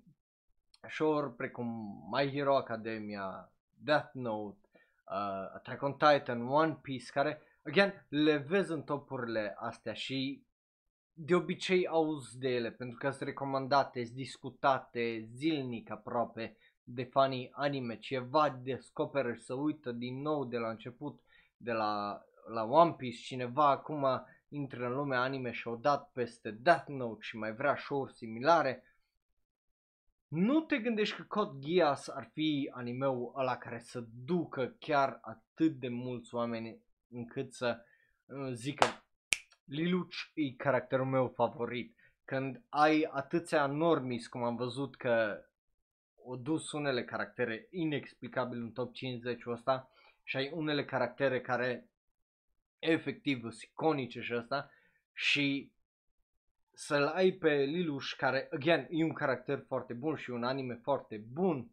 [0.90, 1.68] show precum
[2.12, 4.60] My Hero Academia, Death Note,
[5.06, 10.44] uh, Attack on Titan, One Piece, care, again, le vezi în topurile astea și
[11.14, 17.50] de obicei auzi de ele, pentru că sunt recomandate, sunt discutate zilnic aproape de fanii
[17.54, 21.22] anime, ceva descoperă și să uită din nou de la început,
[21.58, 22.22] de la,
[22.54, 24.06] la One Piece, cineva acum
[24.48, 28.84] intră în lumea anime și au dat peste Death Note și mai vrea show-uri similare,
[30.28, 35.80] nu te gândești că Code Geass ar fi animeul ăla care să ducă chiar atât
[35.80, 37.80] de mulți oameni încât să
[38.26, 38.86] uh, zică
[39.66, 41.96] Liluci e caracterul meu favorit.
[42.26, 45.46] Când ai atâția normis cum am văzut că
[46.24, 49.92] o dus unele caractere inexplicabil în top 50 ăsta
[50.24, 51.90] și ai unele caractere care
[52.80, 54.72] efectiv sunt iconice și ăsta
[55.14, 55.72] și
[56.74, 61.18] să-l ai pe Liluș, care, again, e un caracter foarte bun și un anime foarte
[61.18, 61.70] bun,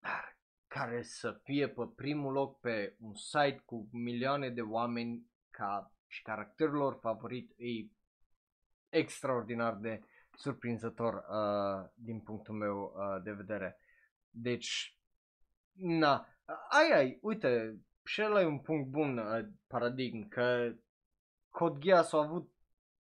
[0.00, 0.38] dar
[0.68, 6.22] care să fie pe primul loc pe un site cu milioane de oameni ca și
[6.22, 7.90] caracterul lor favorit e
[8.88, 10.02] extraordinar de
[10.36, 13.78] surprinzător uh, din punctul meu uh, de vedere.
[14.30, 14.98] Deci,
[15.72, 16.28] na,
[16.68, 20.72] ai, ai, uite, și ăla e un punct bun, uh, paradigm, că
[21.48, 22.52] Code Geass a avut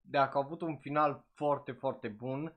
[0.00, 2.56] dacă au avut un final foarte, foarte bun,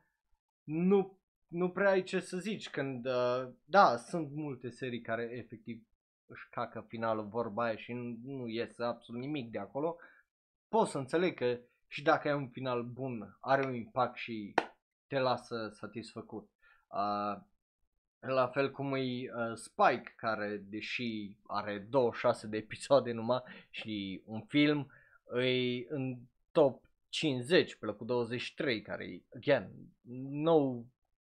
[0.63, 5.83] nu, nu prea ai ce să zici când, uh, da, sunt multe serii care efectiv
[6.25, 9.97] își cacă finalul vorba aia și nu, nu iese absolut nimic de acolo,
[10.69, 14.53] pot să înțeleg că și dacă ai un final bun, are un impact și
[15.07, 16.49] te lasă satisfăcut.
[16.87, 17.41] Uh,
[18.19, 24.41] la fel cum e uh, Spike, care deși are 26 de episoade numai și un
[24.41, 24.91] film,
[25.43, 26.17] e în
[26.51, 29.69] top 50 pe locul 23, care e, again,
[30.29, 30.83] no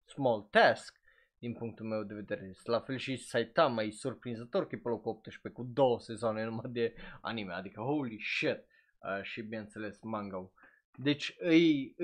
[0.04, 1.00] small task
[1.38, 2.52] din punctul meu de vedere.
[2.64, 6.70] La fel și Saitama e surprinzător că e pe locul 18 cu două sezoane numai
[6.70, 8.64] de anime, adică holy shit
[8.98, 10.50] uh, și bineînțeles manga
[10.94, 11.54] Deci e,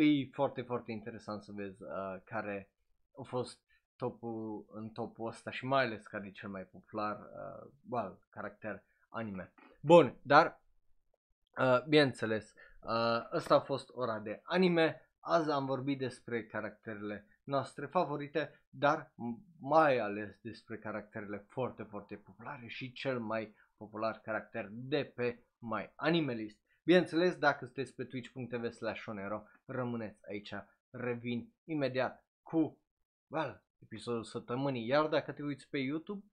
[0.03, 2.71] e foarte, foarte interesant să vezi uh, care
[3.19, 3.61] a fost
[3.97, 8.83] topul în topul ăsta și mai ales care e cel mai popular uh, well, caracter
[9.09, 9.53] anime.
[9.81, 10.61] Bun, dar
[11.59, 15.07] uh, bineînțeles, Uh, ăsta a fost ora de anime.
[15.21, 19.13] Azi am vorbit despre caracterele noastre favorite, dar
[19.61, 25.93] mai ales despre caracterele foarte, foarte populare și cel mai popular caracter de pe My
[25.95, 26.59] Anime List.
[26.85, 30.53] Bineînțeles, dacă sunteți pe twitch.tv slash onero, rămâneți aici,
[30.91, 32.81] revin imediat cu,
[33.27, 34.87] well, episodul săptămânii.
[34.87, 36.25] Iar dacă te uiți pe YouTube,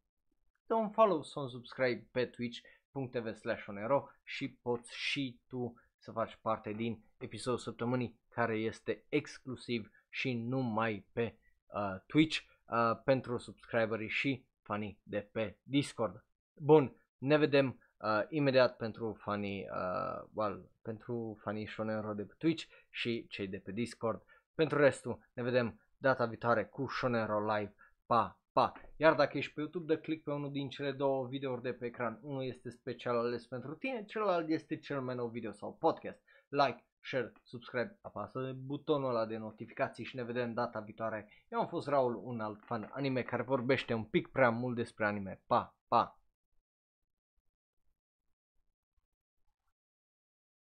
[0.66, 6.12] dă un follow sau un subscribe pe twitch.tv slash onero și poți și tu să
[6.12, 13.38] faci parte din episodul săptămânii care este exclusiv și numai pe uh, Twitch uh, pentru
[13.38, 16.26] subscriberii și fanii de pe Discord.
[16.54, 22.66] Bun, ne vedem uh, imediat pentru fanii, uh, well, pentru fanii Shonero de pe Twitch
[22.89, 24.24] și cei de pe Discord.
[24.56, 27.76] Pentru restul ne vedem data viitoare cu Shonero Live.
[28.06, 28.39] Pa, pa!
[28.52, 28.74] Pa!
[28.95, 31.86] Iar dacă ești pe YouTube, dă click pe unul din cele două videouri de pe
[31.86, 32.20] ecran.
[32.22, 36.22] Unul este special ales pentru tine, celălalt este cel mai nou video sau podcast.
[36.50, 41.30] Like, share, subscribe, apasă butonul ăla de notificații și ne vedem data viitoare.
[41.50, 45.06] Eu am fost Raul, un alt fan anime care vorbește un pic prea mult despre
[45.06, 45.41] anime.
[45.47, 46.18] Pa, pa!